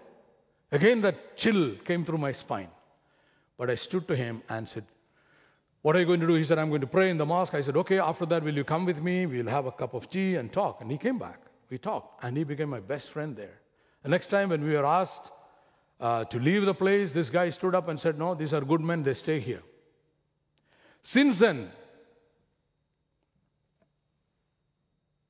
Again, 0.72 1.02
that 1.02 1.38
chill 1.38 1.76
came 1.86 2.04
through 2.06 2.18
my 2.18 2.32
spine. 2.32 2.70
But 3.58 3.70
I 3.70 3.76
stood 3.76 4.08
to 4.08 4.16
him 4.16 4.42
and 4.50 4.68
said, 4.68 4.86
What 5.82 5.96
are 5.96 6.00
you 6.00 6.06
going 6.06 6.20
to 6.20 6.28
do? 6.28 6.34
He 6.36 6.44
said, 6.44 6.58
I'm 6.58 6.70
going 6.70 6.82
to 6.82 6.88
pray 6.88 7.10
in 7.10 7.18
the 7.18 7.26
mosque. 7.26 7.54
I 7.54 7.62
said, 7.62 7.78
Okay, 7.78 8.00
after 8.00 8.26
that, 8.26 8.44
will 8.44 8.56
you 8.56 8.64
come 8.64 8.86
with 8.86 9.02
me? 9.02 9.26
We'll 9.26 9.48
have 9.48 9.66
a 9.66 9.72
cup 9.72 9.94
of 9.94 10.10
tea 10.10 10.36
and 10.36 10.52
talk. 10.52 10.82
And 10.82 10.92
he 10.92 10.98
came 10.98 11.20
back. 11.20 11.40
We 11.70 11.78
talked, 11.78 12.24
and 12.24 12.36
he 12.36 12.44
became 12.44 12.70
my 12.70 12.82
best 12.82 13.12
friend 13.12 13.36
there. 13.36 13.61
The 14.04 14.10
next 14.10 14.28
time, 14.28 14.50
when 14.50 14.64
we 14.64 14.74
were 14.74 14.86
asked 14.86 15.32
uh, 16.00 16.26
to 16.26 16.40
leave 16.40 16.66
the 16.66 16.74
place, 16.74 17.14
this 17.14 17.30
guy 17.30 17.50
stood 17.50 17.76
up 17.76 17.88
and 17.88 18.00
said, 18.00 18.18
No, 18.18 18.34
these 18.34 18.54
are 18.54 18.62
good 18.62 18.82
men, 18.82 19.04
they 19.04 19.14
stay 19.14 19.40
here. 19.40 19.62
Since 21.04 21.40
then, 21.40 21.72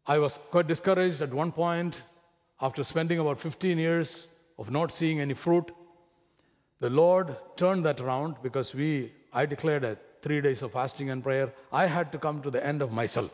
I 0.07 0.17
was 0.17 0.39
quite 0.49 0.67
discouraged 0.67 1.21
at 1.21 1.33
one 1.33 1.51
point 1.51 2.01
after 2.61 2.83
spending 2.83 3.19
about 3.19 3.39
15 3.39 3.77
years 3.77 4.27
of 4.57 4.71
not 4.71 4.91
seeing 4.91 5.19
any 5.19 5.33
fruit. 5.33 5.71
The 6.79 6.89
Lord 6.89 7.35
turned 7.55 7.85
that 7.85 7.99
around 7.99 8.35
because 8.41 8.73
we, 8.73 9.13
I 9.31 9.45
declared 9.45 9.83
a 9.83 9.97
three 10.21 10.41
days 10.41 10.61
of 10.61 10.73
fasting 10.73 11.09
and 11.09 11.23
prayer. 11.23 11.53
I 11.71 11.85
had 11.87 12.11
to 12.11 12.17
come 12.17 12.41
to 12.41 12.51
the 12.51 12.65
end 12.65 12.81
of 12.81 12.91
myself. 12.91 13.31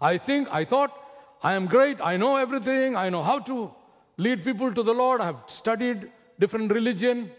I 0.00 0.18
think, 0.18 0.48
I 0.50 0.64
thought, 0.64 0.98
I 1.42 1.54
am 1.54 1.66
great. 1.66 2.00
I 2.00 2.16
know 2.16 2.36
everything. 2.36 2.96
I 2.96 3.08
know 3.08 3.22
how 3.22 3.38
to 3.40 3.72
lead 4.16 4.44
people 4.44 4.72
to 4.72 4.82
the 4.82 4.92
Lord. 4.92 5.20
I 5.20 5.26
have 5.26 5.42
studied 5.46 6.10
different 6.38 6.72
religion 6.72 7.30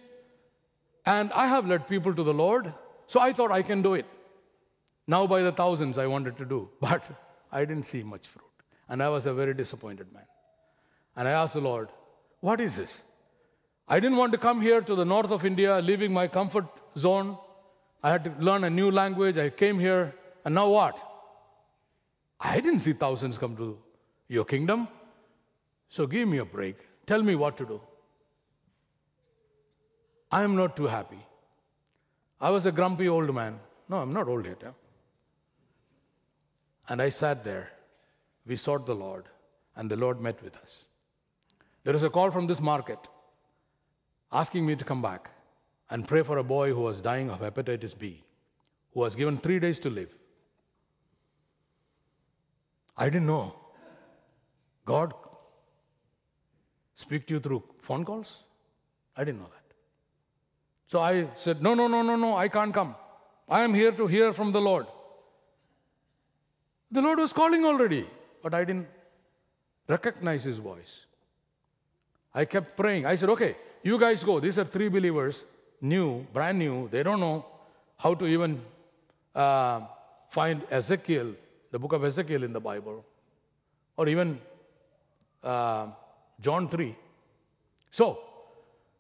and 1.06 1.32
I 1.34 1.48
have 1.48 1.68
led 1.68 1.88
people 1.88 2.14
to 2.14 2.24
the 2.24 2.34
Lord. 2.34 2.74
So 3.08 3.20
I 3.20 3.34
thought 3.34 3.52
I 3.52 3.62
can 3.62 3.82
do 3.82 3.94
it. 3.94 4.06
Now 5.08 5.28
by 5.28 5.42
the 5.44 5.52
thousands 5.52 5.98
I 5.98 6.08
wanted 6.08 6.38
to 6.38 6.46
do, 6.46 6.70
but 6.82 7.04
I 7.52 7.66
didn't 7.66 7.86
see 7.86 8.04
much 8.04 8.28
fruit. 8.28 8.46
And 8.90 9.02
I 9.02 9.10
was 9.10 9.26
a 9.26 9.34
very 9.34 9.54
disappointed 9.54 10.12
man. 10.14 10.26
And 11.16 11.28
I 11.28 11.32
asked 11.32 11.54
the 11.54 11.62
Lord, 11.62 11.90
What 12.40 12.60
is 12.60 12.76
this? 12.76 13.02
I 13.88 14.00
didn't 14.00 14.18
want 14.18 14.32
to 14.32 14.38
come 14.38 14.62
here 14.62 14.82
to 14.82 14.96
the 14.96 15.06
north 15.06 15.32
of 15.32 15.46
India, 15.46 15.80
leaving 15.80 16.14
my 16.14 16.28
comfort 16.28 16.66
zone. 16.98 17.38
I 18.02 18.12
had 18.12 18.24
to 18.24 18.34
learn 18.40 18.64
a 18.64 18.70
new 18.70 18.92
language. 18.92 19.38
I 19.38 19.50
came 19.50 19.80
here, 19.80 20.16
and 20.46 20.56
now 20.56 20.70
what? 20.70 20.98
I 22.40 22.60
didn't 22.60 22.80
see 22.80 22.94
thousands 22.94 23.38
come 23.38 23.56
to 23.58 23.78
your 24.28 24.46
kingdom. 24.46 24.88
So 25.96 26.08
give 26.08 26.28
me 26.28 26.40
a 26.40 26.46
break. 26.46 26.78
Tell 27.06 27.22
me 27.22 27.36
what 27.36 27.56
to 27.58 27.66
do. 27.72 27.80
I 30.32 30.42
am 30.42 30.56
not 30.56 30.76
too 30.76 30.88
happy. 30.88 31.20
I 32.42 32.50
was 32.50 32.66
a 32.66 32.72
grumpy 32.72 33.08
old 33.08 33.34
man. 33.36 33.60
No, 33.88 33.98
I'm 33.98 34.12
not 34.12 34.28
old 34.28 34.48
yet. 34.48 34.64
And 36.90 37.00
I 37.00 37.10
sat 37.10 37.44
there. 37.44 37.70
We 38.48 38.56
sought 38.56 38.88
the 38.88 38.96
Lord, 38.96 39.26
and 39.76 39.92
the 39.92 39.96
Lord 39.96 40.20
met 40.20 40.42
with 40.42 40.58
us. 40.58 40.88
There 41.84 41.94
was 41.94 42.02
a 42.02 42.10
call 42.10 42.32
from 42.32 42.48
this 42.48 42.60
market 42.60 43.08
asking 44.32 44.66
me 44.66 44.76
to 44.76 44.84
come 44.84 45.04
back 45.04 45.30
and 45.92 46.08
pray 46.08 46.24
for 46.24 46.40
a 46.40 46.44
boy 46.44 46.74
who 46.74 46.82
was 46.82 47.02
dying 47.02 47.30
of 47.30 47.40
hepatitis 47.40 47.96
B, 47.96 48.24
who 48.96 49.02
was 49.02 49.14
given 49.16 49.38
three 49.38 49.60
days 49.60 49.78
to 49.82 49.92
live. 49.92 50.16
I 52.98 53.12
didn't 53.12 53.28
know. 53.28 53.54
God 54.86 55.14
speak 56.96 57.28
to 57.28 57.36
you 57.36 57.40
through 57.40 57.64
phone 57.80 58.06
calls? 58.06 58.44
I 59.16 59.24
didn't 59.24 59.40
know 59.40 59.50
that. 59.52 59.64
So 60.88 61.00
I 61.00 61.28
said, 61.36 61.62
No, 61.62 61.74
no, 61.74 61.88
no, 61.88 62.02
no, 62.02 62.16
no, 62.16 62.36
I 62.38 62.48
can't 62.48 62.74
come. 62.74 62.96
I 63.50 63.62
am 63.62 63.74
here 63.74 63.92
to 63.92 64.08
hear 64.08 64.34
from 64.34 64.52
the 64.52 64.62
Lord. 64.62 64.88
The 66.92 67.02
Lord 67.02 67.20
was 67.20 67.34
calling 67.34 67.66
already, 67.66 68.08
but 68.42 68.54
I 68.54 68.64
didn't 68.64 68.88
recognize 69.88 70.44
his 70.44 70.60
voice. 70.60 71.06
I 72.34 72.46
kept 72.46 72.78
praying. 72.78 73.06
I 73.06 73.16
said, 73.16 73.30
okay, 73.30 73.56
you 73.84 74.00
guys 74.00 74.24
go. 74.24 74.40
These 74.40 74.58
are 74.60 74.66
three 74.66 74.88
believers, 74.88 75.46
new, 75.82 76.26
brand 76.34 76.60
new. 76.60 76.90
They 76.90 77.04
don't 77.04 77.20
know 77.20 77.46
how 77.98 78.14
to 78.14 78.26
even 78.26 78.62
uh, 79.36 79.82
find 80.30 80.64
Ezekiel, 80.70 81.34
the 81.72 81.80
book 81.80 81.94
of 81.94 82.04
Ezekiel 82.04 82.44
in 82.44 82.54
the 82.54 82.60
Bible, 82.60 83.04
or 83.98 84.08
even 84.08 84.40
uh, 85.44 85.88
John 86.44 86.68
3. 86.68 86.96
So 87.90 88.20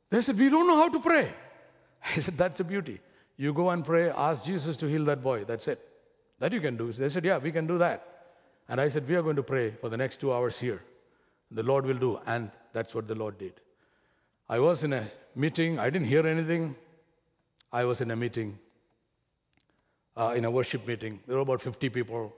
they 0.10 0.22
said, 0.22 0.40
We 0.40 0.50
don't 0.50 0.68
know 0.68 0.78
how 0.78 0.90
to 0.90 1.00
pray. 1.00 1.34
I 2.16 2.20
said, 2.20 2.38
That's 2.38 2.58
the 2.58 2.64
beauty. 2.64 3.00
You 3.36 3.54
go 3.54 3.70
and 3.72 3.84
pray, 3.84 4.10
ask 4.10 4.46
Jesus 4.46 4.78
to 4.78 4.88
heal 4.88 5.06
that 5.06 5.22
boy. 5.22 5.44
That's 5.44 5.68
it. 5.68 5.86
That 6.40 6.54
you 6.54 6.62
can 6.62 6.78
do. 6.78 6.92
They 6.94 7.10
said, 7.10 7.26
Yeah, 7.26 7.38
we 7.38 7.52
can 7.52 7.68
do 7.68 7.78
that. 7.80 8.08
And 8.70 8.80
I 8.80 8.90
said, 8.90 9.08
We 9.08 9.16
are 9.16 9.22
going 9.22 9.36
to 9.36 9.44
pray 9.44 9.72
for 9.82 9.90
the 9.90 9.98
next 9.98 10.22
two 10.22 10.34
hours 10.34 10.60
here. 10.60 10.82
The 11.52 11.64
Lord 11.64 11.86
will 11.86 11.98
do. 11.98 12.20
And 12.26 12.52
that's 12.72 12.96
what 12.96 13.08
the 13.08 13.16
Lord 13.16 13.38
did. 13.38 13.54
I 14.50 14.60
was 14.60 14.84
in 14.84 14.94
a 14.94 15.10
meeting. 15.36 15.80
I 15.80 15.90
didn't 15.90 16.08
hear 16.08 16.26
anything. 16.26 16.76
I 17.72 17.86
was 17.86 18.02
in 18.02 18.12
a 18.12 18.16
meeting, 18.16 18.60
uh, 20.16 20.34
in 20.38 20.46
a 20.46 20.52
worship 20.52 20.88
meeting. 20.88 21.20
There 21.26 21.36
were 21.36 21.42
about 21.42 21.62
50 21.62 21.90
people. 21.90 22.34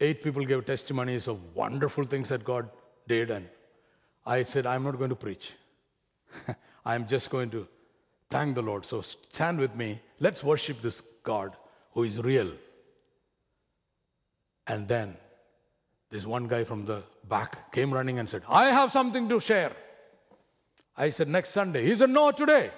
Eight 0.00 0.22
people 0.22 0.44
gave 0.44 0.64
testimonies 0.64 1.26
of 1.26 1.54
wonderful 1.54 2.04
things 2.04 2.28
that 2.28 2.44
God 2.44 2.70
did. 3.08 3.30
And 3.30 3.48
I 4.30 4.44
said, 4.44 4.64
I'm 4.64 4.84
not 4.84 4.96
going 4.96 5.10
to 5.10 5.16
preach. 5.16 5.54
I'm 6.84 7.08
just 7.08 7.30
going 7.30 7.50
to 7.50 7.66
thank 8.28 8.54
the 8.54 8.62
Lord. 8.62 8.84
So 8.84 9.00
stand 9.00 9.58
with 9.58 9.74
me. 9.74 10.00
Let's 10.20 10.44
worship 10.44 10.80
this 10.82 11.02
God 11.24 11.56
who 11.94 12.04
is 12.04 12.20
real. 12.20 12.52
And 14.68 14.86
then 14.86 15.16
this 16.10 16.26
one 16.26 16.46
guy 16.46 16.62
from 16.62 16.84
the 16.84 17.02
back 17.28 17.72
came 17.72 17.92
running 17.92 18.20
and 18.20 18.30
said, 18.30 18.44
I 18.48 18.66
have 18.66 18.92
something 18.92 19.28
to 19.30 19.40
share. 19.40 19.72
I 20.96 21.10
said, 21.10 21.26
Next 21.28 21.50
Sunday. 21.50 21.84
He 21.84 21.96
said, 21.96 22.10
No, 22.10 22.30
today. 22.30 22.70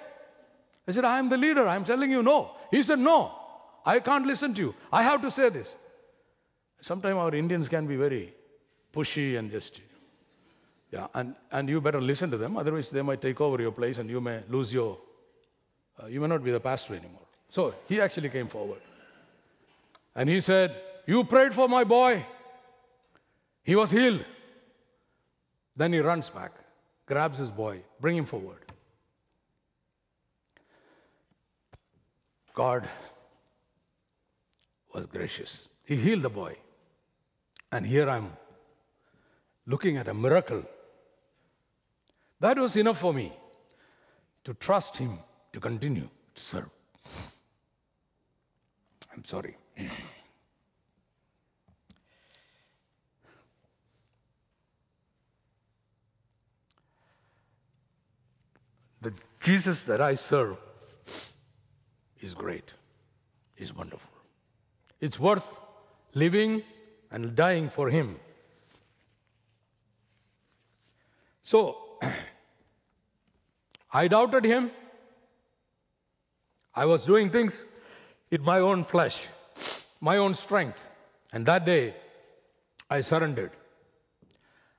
I 0.87 0.91
said, 0.91 1.05
I 1.05 1.19
am 1.19 1.29
the 1.29 1.37
leader. 1.37 1.67
I'm 1.67 1.85
telling 1.85 2.09
you 2.09 2.23
no. 2.23 2.55
He 2.71 2.81
said, 2.81 2.97
No, 2.97 3.31
I 3.85 3.99
can't 3.99 4.25
listen 4.25 4.55
to 4.55 4.61
you. 4.61 4.75
I 4.91 5.03
have 5.03 5.21
to 5.21 5.29
say 5.29 5.49
this. 5.49 5.75
Sometimes 6.81 7.15
our 7.15 7.35
Indians 7.35 7.69
can 7.69 7.85
be 7.85 7.95
very 7.95 8.33
pushy 8.91 9.37
and 9.37 9.51
just, 9.51 9.81
yeah, 10.93 11.07
and, 11.15 11.33
and 11.51 11.67
you 11.67 11.81
better 11.81 11.99
listen 11.99 12.29
to 12.29 12.37
them. 12.37 12.55
Otherwise, 12.55 12.91
they 12.91 13.01
might 13.01 13.19
take 13.19 13.41
over 13.41 13.59
your 13.59 13.71
place 13.71 13.97
and 13.97 14.07
you 14.07 14.21
may 14.21 14.43
lose 14.47 14.71
your, 14.71 14.99
uh, 15.99 16.05
you 16.05 16.21
may 16.21 16.27
not 16.27 16.43
be 16.43 16.51
the 16.51 16.59
pastor 16.59 16.93
anymore. 16.93 17.25
So 17.49 17.73
he 17.89 17.99
actually 17.99 18.29
came 18.29 18.47
forward. 18.47 18.79
And 20.15 20.29
he 20.29 20.39
said, 20.39 20.75
You 21.07 21.23
prayed 21.23 21.55
for 21.55 21.67
my 21.67 21.83
boy. 21.83 22.23
He 23.63 23.75
was 23.75 23.89
healed. 23.89 24.23
Then 25.75 25.93
he 25.93 25.99
runs 25.99 26.29
back. 26.29 26.51
grabs 27.07 27.39
his 27.39 27.49
boy, 27.49 27.81
bring 27.99 28.15
him 28.15 28.25
forward. 28.25 28.63
God 32.53 32.87
was 34.93 35.07
gracious. 35.07 35.67
He 35.85 35.95
healed 35.95 36.21
the 36.21 36.29
boy. 36.29 36.55
And 37.71 37.83
here 37.83 38.07
I'm 38.07 38.33
looking 39.65 39.97
at 39.97 40.07
a 40.07 40.13
miracle. 40.13 40.63
That 42.43 42.57
was 42.59 42.75
enough 42.75 42.99
for 42.99 43.13
me 43.13 43.31
to 44.43 44.53
trust 44.55 44.97
him 44.97 45.19
to 45.53 45.61
continue 45.61 46.09
to 46.35 46.41
serve. 46.41 46.69
I'm 49.13 49.23
sorry. 49.23 49.55
the 59.01 59.13
Jesus 59.39 59.85
that 59.85 60.01
I 60.01 60.15
serve 60.15 60.57
is 62.19 62.33
great, 62.33 62.73
is 63.55 63.73
wonderful. 63.73 64.11
It's 64.99 65.17
worth 65.17 65.45
living 66.13 66.63
and 67.09 67.37
dying 67.37 67.69
for 67.69 67.89
Him. 67.89 68.19
So, 71.43 71.77
I 73.93 74.07
doubted 74.07 74.43
Him. 74.43 74.71
I 76.73 76.85
was 76.85 77.05
doing 77.05 77.29
things 77.29 77.65
in 78.31 78.41
my 78.41 78.59
own 78.59 78.83
flesh, 78.83 79.27
my 80.01 80.17
own 80.17 80.33
strength. 80.33 80.83
And 81.31 81.45
that 81.45 81.65
day, 81.65 81.93
I 82.89 83.01
surrendered. 83.01 83.51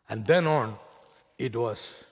And 0.09 0.27
then 0.27 0.47
on, 0.47 0.77
it 1.39 1.55
was 1.55 2.05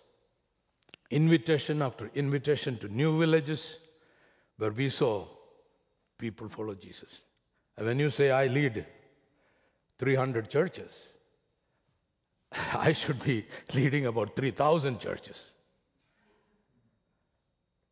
invitation 1.10 1.82
after 1.82 2.10
invitation 2.14 2.78
to 2.78 2.88
new 2.88 3.18
villages 3.18 3.76
where 4.56 4.70
we 4.70 4.88
saw 4.88 5.26
people 6.18 6.48
follow 6.48 6.74
Jesus. 6.74 7.22
And 7.76 7.86
when 7.86 7.98
you 7.98 8.10
say, 8.10 8.30
I 8.30 8.46
lead 8.46 8.86
300 9.98 10.48
churches, 10.48 11.12
I 12.72 12.92
should 12.92 13.22
be 13.22 13.46
leading 13.74 14.06
about 14.06 14.36
3,000 14.36 15.00
churches. 15.00 15.51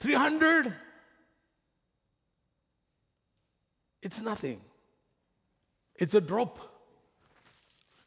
300? 0.00 0.74
It's 4.02 4.20
nothing. 4.20 4.60
It's 5.94 6.14
a 6.14 6.20
drop 6.20 6.58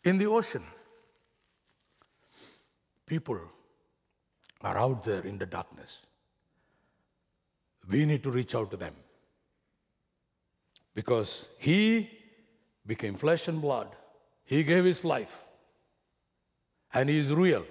in 0.04 0.18
the 0.18 0.26
ocean. 0.26 0.64
People 3.06 3.40
are 4.62 4.78
out 4.78 5.04
there 5.04 5.22
in 5.22 5.38
the 5.38 5.46
darkness. 5.46 6.02
We 7.90 8.06
need 8.06 8.24
to 8.24 8.32
reach 8.32 8.56
out 8.56 8.72
to 8.72 8.78
them 8.78 8.96
because 10.96 11.46
He 11.60 12.10
became 12.88 13.16
flesh 13.16 13.48
and 13.48 13.62
blood, 13.62 13.90
He 14.46 14.64
gave 14.64 14.86
His 14.86 15.04
life, 15.04 15.44
and 16.94 17.10
He 17.10 17.20
is 17.20 17.32
real. 17.32 17.66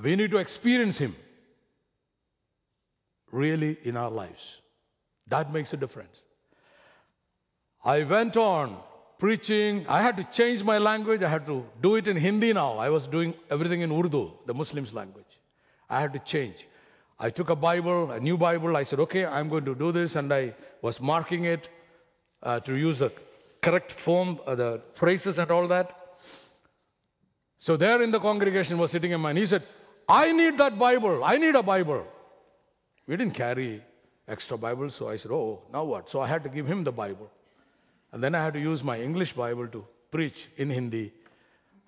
We 0.00 0.14
need 0.14 0.30
to 0.30 0.36
experience 0.36 0.98
Him 0.98 1.16
really 3.30 3.78
in 3.82 3.96
our 3.96 4.10
lives. 4.10 4.56
That 5.26 5.52
makes 5.52 5.72
a 5.72 5.76
difference. 5.76 6.22
I 7.84 8.02
went 8.02 8.36
on 8.36 8.78
preaching. 9.18 9.84
I 9.88 10.02
had 10.02 10.16
to 10.16 10.24
change 10.24 10.62
my 10.62 10.78
language. 10.78 11.22
I 11.22 11.28
had 11.28 11.46
to 11.46 11.64
do 11.82 11.96
it 11.96 12.08
in 12.08 12.16
Hindi 12.16 12.52
now. 12.52 12.78
I 12.78 12.88
was 12.88 13.06
doing 13.06 13.34
everything 13.50 13.80
in 13.82 13.92
Urdu, 13.92 14.32
the 14.46 14.54
Muslims' 14.54 14.94
language. 14.94 15.40
I 15.90 16.00
had 16.00 16.12
to 16.12 16.18
change. 16.18 16.66
I 17.18 17.30
took 17.30 17.50
a 17.50 17.56
Bible, 17.56 18.12
a 18.12 18.20
new 18.20 18.36
Bible. 18.36 18.76
I 18.76 18.84
said, 18.84 19.00
okay, 19.00 19.26
I'm 19.26 19.48
going 19.48 19.64
to 19.64 19.74
do 19.74 19.90
this. 19.92 20.16
And 20.16 20.32
I 20.32 20.54
was 20.82 21.00
marking 21.00 21.44
it 21.44 21.68
uh, 22.42 22.60
to 22.60 22.74
use 22.74 23.00
the 23.00 23.12
correct 23.60 23.92
form, 23.92 24.38
uh, 24.46 24.54
the 24.54 24.80
phrases 24.94 25.38
and 25.38 25.50
all 25.50 25.66
that. 25.66 25.94
So 27.58 27.76
there 27.76 28.00
in 28.02 28.12
the 28.12 28.20
congregation 28.20 28.78
was 28.78 28.92
sitting 28.92 29.12
a 29.14 29.18
man. 29.18 29.36
He 29.36 29.46
said, 29.46 29.64
I 30.08 30.30
need 30.30 30.58
that 30.58 30.78
Bible. 30.78 31.24
I 31.24 31.36
need 31.36 31.56
a 31.56 31.62
Bible. 31.62 32.06
We 33.08 33.16
didn't 33.16 33.34
carry 33.34 33.82
extra 34.28 34.58
Bibles. 34.58 34.94
So 34.94 35.08
I 35.08 35.16
said, 35.16 35.32
oh, 35.32 35.62
now 35.72 35.82
what? 35.82 36.10
So 36.10 36.20
I 36.20 36.28
had 36.28 36.42
to 36.44 36.50
give 36.50 36.66
him 36.66 36.84
the 36.84 36.92
Bible. 36.92 37.30
And 38.12 38.22
then 38.22 38.34
I 38.34 38.44
had 38.44 38.52
to 38.52 38.60
use 38.60 38.84
my 38.84 39.00
English 39.00 39.32
Bible 39.32 39.66
to 39.68 39.84
preach 40.10 40.48
in 40.58 40.68
Hindi. 40.70 41.12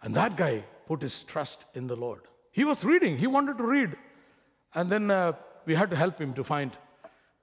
And 0.03 0.15
that 0.15 0.37
guy 0.37 0.65
put 0.89 1.03
his 1.03 1.23
trust 1.25 1.67
in 1.75 1.87
the 1.87 1.95
Lord. 1.95 2.23
He 2.53 2.65
was 2.65 2.85
reading, 2.85 3.19
he 3.19 3.27
wanted 3.27 3.59
to 3.59 3.65
read. 3.65 3.97
And 4.75 4.91
then 4.91 5.11
uh, 5.11 5.35
we 5.67 5.75
had 5.75 5.91
to 5.91 5.97
help 5.97 6.19
him 6.19 6.33
to 6.35 6.43
find 6.43 6.73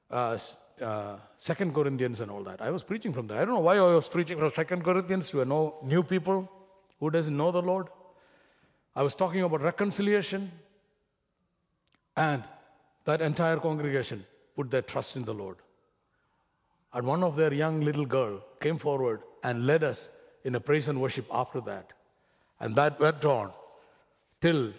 uh, 0.09 0.39
uh, 0.81 1.17
Second 1.39 1.75
Corinthians 1.75 2.19
and 2.19 2.31
all 2.31 2.43
that. 2.43 2.61
I 2.61 2.71
was 2.71 2.81
preaching 2.81 3.13
from 3.13 3.27
there. 3.27 3.39
I 3.39 3.45
don't 3.45 3.53
know 3.53 3.59
why 3.59 3.77
I 3.77 3.93
was 3.93 4.07
preaching 4.07 4.39
from 4.39 4.51
Second 4.51 4.83
Corinthians 4.83 5.29
to 5.31 5.45
know 5.45 5.75
new 5.83 6.01
people 6.01 6.49
who 6.99 7.11
doesn't 7.11 7.37
know 7.37 7.51
the 7.51 7.61
Lord. 7.61 7.87
I 8.95 9.03
was 9.03 9.13
talking 9.13 9.43
about 9.43 9.61
reconciliation, 9.61 10.51
and 12.15 12.43
that 13.07 13.21
entire 13.21 13.57
congregation 13.57 14.25
put 14.55 14.69
their 14.69 14.81
trust 14.81 15.15
in 15.15 15.23
the 15.23 15.33
Lord. 15.33 15.57
And 16.93 17.07
one 17.07 17.23
of 17.23 17.37
their 17.37 17.53
young 17.53 17.79
little 17.81 18.05
girl 18.05 18.41
came 18.59 18.77
forward 18.77 19.21
and 19.43 19.65
led 19.65 19.83
us 19.83 20.09
in 20.43 20.55
a 20.55 20.59
praise 20.59 20.89
and 20.89 21.01
worship 21.01 21.25
after 21.31 21.61
that. 21.61 21.93
And 22.59 22.75
that 22.75 22.99
went 22.99 23.23
on 23.23 23.51
till 24.41 24.73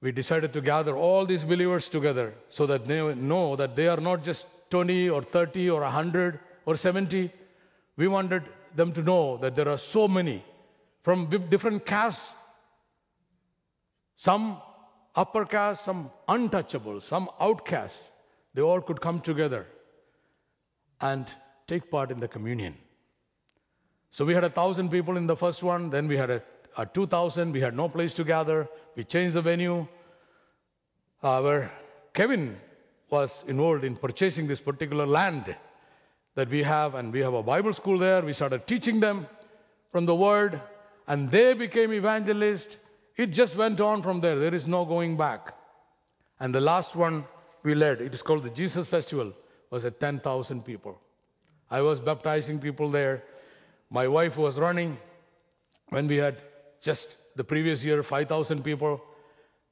we 0.00 0.12
decided 0.12 0.52
to 0.52 0.60
gather 0.60 0.96
all 0.96 1.26
these 1.26 1.44
believers 1.44 1.88
together 1.88 2.34
so 2.50 2.66
that 2.66 2.86
they 2.86 3.14
know 3.14 3.56
that 3.56 3.74
they 3.74 3.88
are 3.88 4.02
not 4.08 4.22
just 4.22 4.46
20 4.70 5.08
or 5.10 5.22
30 5.22 5.70
or 5.70 5.80
100 5.80 6.38
or 6.66 6.76
70. 6.76 7.32
We 7.96 8.06
wanted 8.06 8.44
them 8.76 8.92
to 8.92 9.02
know 9.02 9.38
that 9.38 9.56
there 9.56 9.68
are 9.68 9.78
so 9.78 10.06
many 10.06 10.44
from 11.02 11.26
different 11.48 11.84
castes, 11.84 12.32
some 14.14 14.58
upper 15.14 15.44
caste, 15.44 15.84
some 15.84 16.10
untouchable, 16.28 17.00
some 17.00 17.28
outcast. 17.40 18.02
They 18.54 18.62
all 18.62 18.80
could 18.80 19.00
come 19.00 19.20
together 19.20 19.66
and 21.00 21.26
take 21.66 21.90
part 21.90 22.10
in 22.10 22.20
the 22.20 22.28
communion. 22.28 22.76
So 24.10 24.24
we 24.24 24.34
had 24.34 24.44
a 24.44 24.50
thousand 24.50 24.90
people 24.90 25.16
in 25.16 25.26
the 25.26 25.36
first 25.36 25.62
one, 25.62 25.90
then 25.90 26.06
we 26.06 26.16
had 26.16 26.30
a, 26.30 26.42
a 26.76 26.86
2,000. 26.86 27.52
We 27.52 27.60
had 27.60 27.76
no 27.76 27.88
place 27.88 28.14
to 28.14 28.24
gather. 28.24 28.68
We 28.96 29.04
changed 29.04 29.34
the 29.34 29.42
venue 29.42 29.86
where 31.20 31.72
Kevin 32.12 32.60
was 33.10 33.44
involved 33.46 33.84
in 33.84 33.96
purchasing 33.96 34.46
this 34.46 34.60
particular 34.60 35.06
land 35.06 35.56
that 36.34 36.48
we 36.48 36.62
have, 36.62 36.94
and 36.94 37.12
we 37.12 37.20
have 37.20 37.34
a 37.34 37.42
Bible 37.42 37.72
school 37.72 37.98
there. 37.98 38.22
We 38.22 38.32
started 38.32 38.66
teaching 38.66 39.00
them 39.00 39.26
from 39.90 40.04
the 40.04 40.14
Word, 40.14 40.60
and 41.06 41.30
they 41.30 41.54
became 41.54 41.92
evangelists. 41.92 42.76
It 43.16 43.26
just 43.28 43.56
went 43.56 43.80
on 43.80 44.02
from 44.02 44.20
there. 44.20 44.38
There 44.38 44.54
is 44.54 44.66
no 44.66 44.84
going 44.84 45.16
back. 45.16 45.54
And 46.40 46.54
the 46.54 46.60
last 46.60 46.96
one 46.96 47.24
we 47.62 47.74
led, 47.74 48.00
it 48.00 48.12
is 48.14 48.22
called 48.22 48.42
the 48.42 48.50
Jesus 48.50 48.88
Festival 48.88 49.32
was 49.70 49.84
at 49.84 50.00
10,000 50.00 50.64
people. 50.64 51.00
I 51.70 51.80
was 51.80 52.00
baptizing 52.00 52.58
people 52.58 52.90
there. 52.90 53.24
My 53.90 54.08
wife 54.08 54.36
was 54.36 54.58
running 54.58 54.98
when 55.88 56.06
we 56.06 56.16
had 56.16 56.38
just 56.80 57.08
the 57.36 57.44
previous 57.44 57.82
year 57.84 58.02
5,000 58.02 58.62
people. 58.62 59.02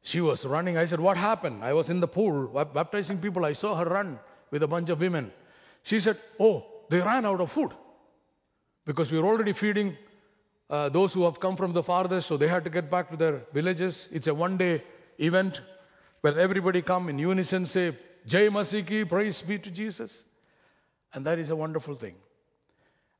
She 0.02 0.20
was 0.20 0.44
running. 0.44 0.76
I 0.76 0.87
said, 0.87 1.00
What 1.00 1.16
happened? 1.16 1.62
I 1.62 1.72
was 1.72 1.88
in 1.90 2.00
the 2.00 2.09
pool 2.09 2.48
baptizing 2.74 3.18
people. 3.18 3.44
I 3.44 3.52
saw 3.52 3.76
her 3.76 3.85
run 3.85 4.18
with 4.50 4.62
a 4.62 4.66
bunch 4.66 4.88
of 4.88 5.00
women. 5.00 5.33
She 5.83 6.00
said, 6.00 6.18
Oh, 6.40 6.66
they 6.88 7.00
ran 7.00 7.24
out 7.24 7.40
of 7.40 7.50
food 7.50 7.72
because 8.85 9.12
we 9.12 9.20
were 9.20 9.28
already 9.28 9.52
feeding 9.52 9.96
uh, 10.72 10.88
those 10.88 11.12
who 11.12 11.24
have 11.24 11.38
come 11.38 11.54
from 11.54 11.74
the 11.74 11.82
farthest, 11.82 12.26
so 12.26 12.38
they 12.38 12.48
had 12.48 12.64
to 12.64 12.70
get 12.70 12.90
back 12.90 13.11
to 13.11 13.16
their 13.16 13.42
villages. 13.52 14.08
It's 14.11 14.26
a 14.26 14.32
one 14.32 14.56
day 14.56 14.82
event 15.18 15.61
where 16.22 16.38
everybody 16.38 16.80
come 16.80 17.11
in 17.11 17.18
unison, 17.18 17.66
say, 17.66 17.94
Jai 18.26 18.48
Masiki, 18.48 19.06
praise 19.06 19.42
be 19.42 19.58
to 19.58 19.70
Jesus. 19.70 20.24
And 21.12 21.26
that 21.26 21.38
is 21.38 21.50
a 21.50 21.56
wonderful 21.56 21.94
thing. 21.94 22.14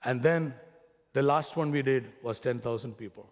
And 0.03 0.23
then 0.23 0.55
the 1.13 1.23
last 1.23 1.55
one 1.55 1.71
we 1.71 1.83
did 1.83 2.11
was 2.23 2.41
10,000 2.41 2.97
people. 2.97 3.29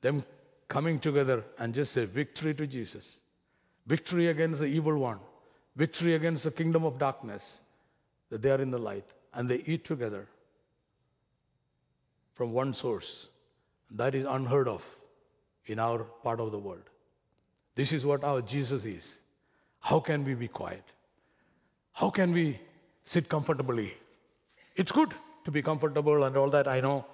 Them 0.00 0.22
coming 0.68 1.00
together 1.00 1.44
and 1.58 1.74
just 1.74 1.92
say, 1.92 2.04
Victory 2.04 2.54
to 2.54 2.68
Jesus. 2.68 3.18
Victory 3.86 4.28
against 4.28 4.60
the 4.60 4.66
evil 4.66 4.96
one. 4.96 5.18
Victory 5.74 6.14
against 6.14 6.44
the 6.44 6.52
kingdom 6.52 6.84
of 6.84 7.00
darkness. 7.00 7.58
That 8.30 8.42
they 8.42 8.50
are 8.52 8.62
in 8.62 8.70
the 8.70 8.78
light. 8.78 9.10
And 9.34 9.48
they 9.48 9.64
eat 9.66 9.84
together 9.84 10.28
from 12.38 12.52
one 12.52 12.72
source. 12.72 13.26
That 13.90 14.14
is 14.14 14.24
unheard 14.36 14.68
of 14.68 14.84
in 15.66 15.78
our 15.78 16.04
part 16.26 16.40
of 16.40 16.52
the 16.52 16.58
world. 16.58 16.86
This 17.74 17.92
is 17.92 18.06
what 18.06 18.22
our 18.22 18.40
Jesus 18.40 18.84
is. 18.84 19.18
How 19.80 19.98
can 20.00 20.24
we 20.24 20.34
be 20.34 20.48
quiet? 20.48 20.84
How 21.92 22.10
can 22.10 22.32
we 22.32 22.60
sit 23.04 23.28
comfortably? 23.28 23.92
It's 24.76 24.92
good 24.92 25.14
to 25.44 25.50
be 25.50 25.62
comfortable 25.62 26.24
and 26.24 26.36
all 26.36 26.50
that. 26.50 26.68
I 26.68 26.80
know 26.80 27.06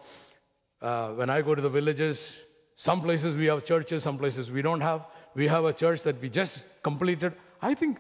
uh, 0.82 1.08
when 1.12 1.30
I 1.30 1.40
go 1.40 1.54
to 1.54 1.62
the 1.62 1.70
villages, 1.70 2.37
some 2.76 3.00
places 3.00 3.34
we 3.34 3.46
have 3.46 3.64
churches, 3.64 4.02
some 4.02 4.18
places 4.18 4.50
we 4.50 4.60
don't 4.60 4.80
have. 4.82 5.06
We 5.34 5.48
have 5.48 5.64
a 5.64 5.72
church 5.72 6.02
that 6.02 6.20
we 6.20 6.28
just 6.28 6.64
completed. 6.82 7.32
I 7.62 7.74
think 7.74 7.98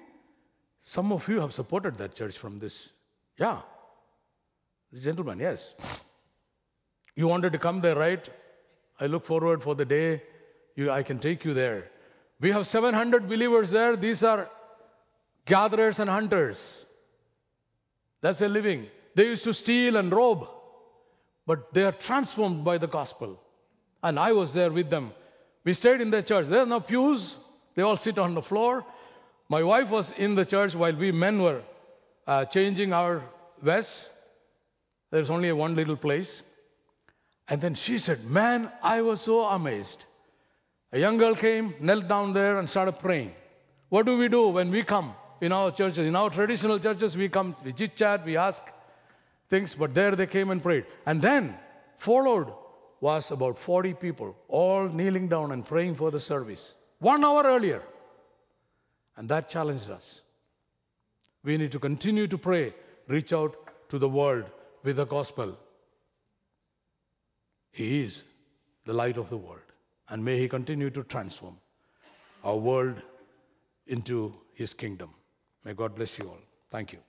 some 0.82 1.12
of 1.12 1.26
you 1.28 1.40
have 1.40 1.54
supported 1.54 1.96
that 1.98 2.14
church 2.14 2.36
from 2.36 2.58
this. 2.58 2.90
Yeah. 3.38 3.60
The 4.92 5.00
gentleman, 5.00 5.38
yes. 5.38 5.72
You 7.16 7.28
wanted 7.28 7.52
to 7.52 7.58
come 7.58 7.80
there, 7.80 7.96
right? 7.96 8.28
I 9.00 9.06
look 9.06 9.24
forward 9.24 9.62
for 9.62 9.74
the 9.74 9.84
day 9.84 10.22
you, 10.76 10.90
I 10.90 11.02
can 11.02 11.18
take 11.18 11.44
you 11.44 11.54
there. 11.54 11.90
We 12.40 12.50
have 12.52 12.66
700 12.66 13.28
believers 13.28 13.70
there. 13.70 13.96
These 13.96 14.22
are 14.24 14.50
gatherers 15.46 15.98
and 16.00 16.10
hunters. 16.10 16.84
That's 18.20 18.38
their 18.38 18.48
living. 18.48 18.86
They 19.14 19.26
used 19.26 19.44
to 19.44 19.54
steal 19.54 19.96
and 19.96 20.10
rob, 20.10 20.48
but 21.46 21.72
they 21.72 21.84
are 21.84 21.92
transformed 21.92 22.64
by 22.64 22.78
the 22.78 22.88
gospel. 22.88 23.40
And 24.02 24.18
I 24.18 24.32
was 24.32 24.52
there 24.52 24.70
with 24.70 24.90
them. 24.90 25.12
We 25.62 25.74
stayed 25.74 26.00
in 26.00 26.10
their 26.10 26.22
church. 26.22 26.46
There 26.46 26.60
are 26.60 26.66
no 26.66 26.80
pews, 26.80 27.36
they 27.74 27.82
all 27.82 27.96
sit 27.96 28.18
on 28.18 28.34
the 28.34 28.42
floor. 28.42 28.84
My 29.48 29.62
wife 29.62 29.90
was 29.90 30.12
in 30.12 30.34
the 30.34 30.44
church 30.44 30.74
while 30.74 30.94
we 30.94 31.12
men 31.12 31.40
were 31.40 31.62
uh, 32.26 32.44
changing 32.46 32.92
our 32.92 33.22
vests. 33.60 34.10
There's 35.10 35.30
only 35.30 35.52
one 35.52 35.76
little 35.76 35.96
place. 35.96 36.42
And 37.48 37.60
then 37.60 37.74
she 37.74 37.98
said, 37.98 38.24
Man, 38.24 38.70
I 38.82 39.02
was 39.02 39.20
so 39.20 39.44
amazed. 39.44 40.04
A 40.92 40.98
young 40.98 41.18
girl 41.18 41.34
came, 41.34 41.74
knelt 41.80 42.08
down 42.08 42.32
there, 42.32 42.58
and 42.58 42.68
started 42.68 42.98
praying. 42.98 43.32
What 43.88 44.06
do 44.06 44.16
we 44.16 44.28
do 44.28 44.48
when 44.48 44.70
we 44.70 44.82
come 44.82 45.14
in 45.40 45.52
our 45.52 45.70
churches? 45.70 46.06
In 46.06 46.16
our 46.16 46.30
traditional 46.30 46.78
churches, 46.78 47.16
we 47.16 47.28
come, 47.28 47.54
we 47.64 47.72
chit 47.72 47.96
chat, 47.96 48.24
we 48.24 48.36
ask 48.36 48.62
things, 49.48 49.74
but 49.74 49.94
there 49.94 50.12
they 50.16 50.26
came 50.26 50.50
and 50.50 50.62
prayed. 50.62 50.86
And 51.04 51.20
then 51.20 51.56
followed 51.98 52.52
was 53.00 53.30
about 53.30 53.58
40 53.58 53.94
people, 53.94 54.34
all 54.48 54.88
kneeling 54.88 55.28
down 55.28 55.52
and 55.52 55.66
praying 55.66 55.96
for 55.96 56.10
the 56.10 56.20
service. 56.20 56.74
One 56.98 57.24
hour 57.24 57.42
earlier. 57.42 57.82
And 59.16 59.28
that 59.28 59.48
challenged 59.48 59.90
us. 59.90 60.22
We 61.42 61.58
need 61.58 61.72
to 61.72 61.78
continue 61.78 62.26
to 62.26 62.38
pray, 62.38 62.74
reach 63.06 63.32
out 63.32 63.54
to 63.90 63.98
the 63.98 64.08
world 64.08 64.44
with 64.82 64.96
the 64.96 65.04
gospel. 65.04 65.58
He 67.74 68.02
is 68.02 68.22
the 68.84 68.92
light 68.92 69.16
of 69.16 69.28
the 69.28 69.36
world. 69.36 69.72
And 70.08 70.24
may 70.24 70.38
He 70.38 70.48
continue 70.48 70.90
to 70.90 71.02
transform 71.02 71.56
our 72.44 72.56
world 72.56 73.02
into 73.88 74.32
His 74.54 74.72
kingdom. 74.72 75.10
May 75.64 75.74
God 75.74 75.96
bless 75.96 76.18
you 76.18 76.28
all. 76.28 76.38
Thank 76.70 76.92
you. 76.92 77.00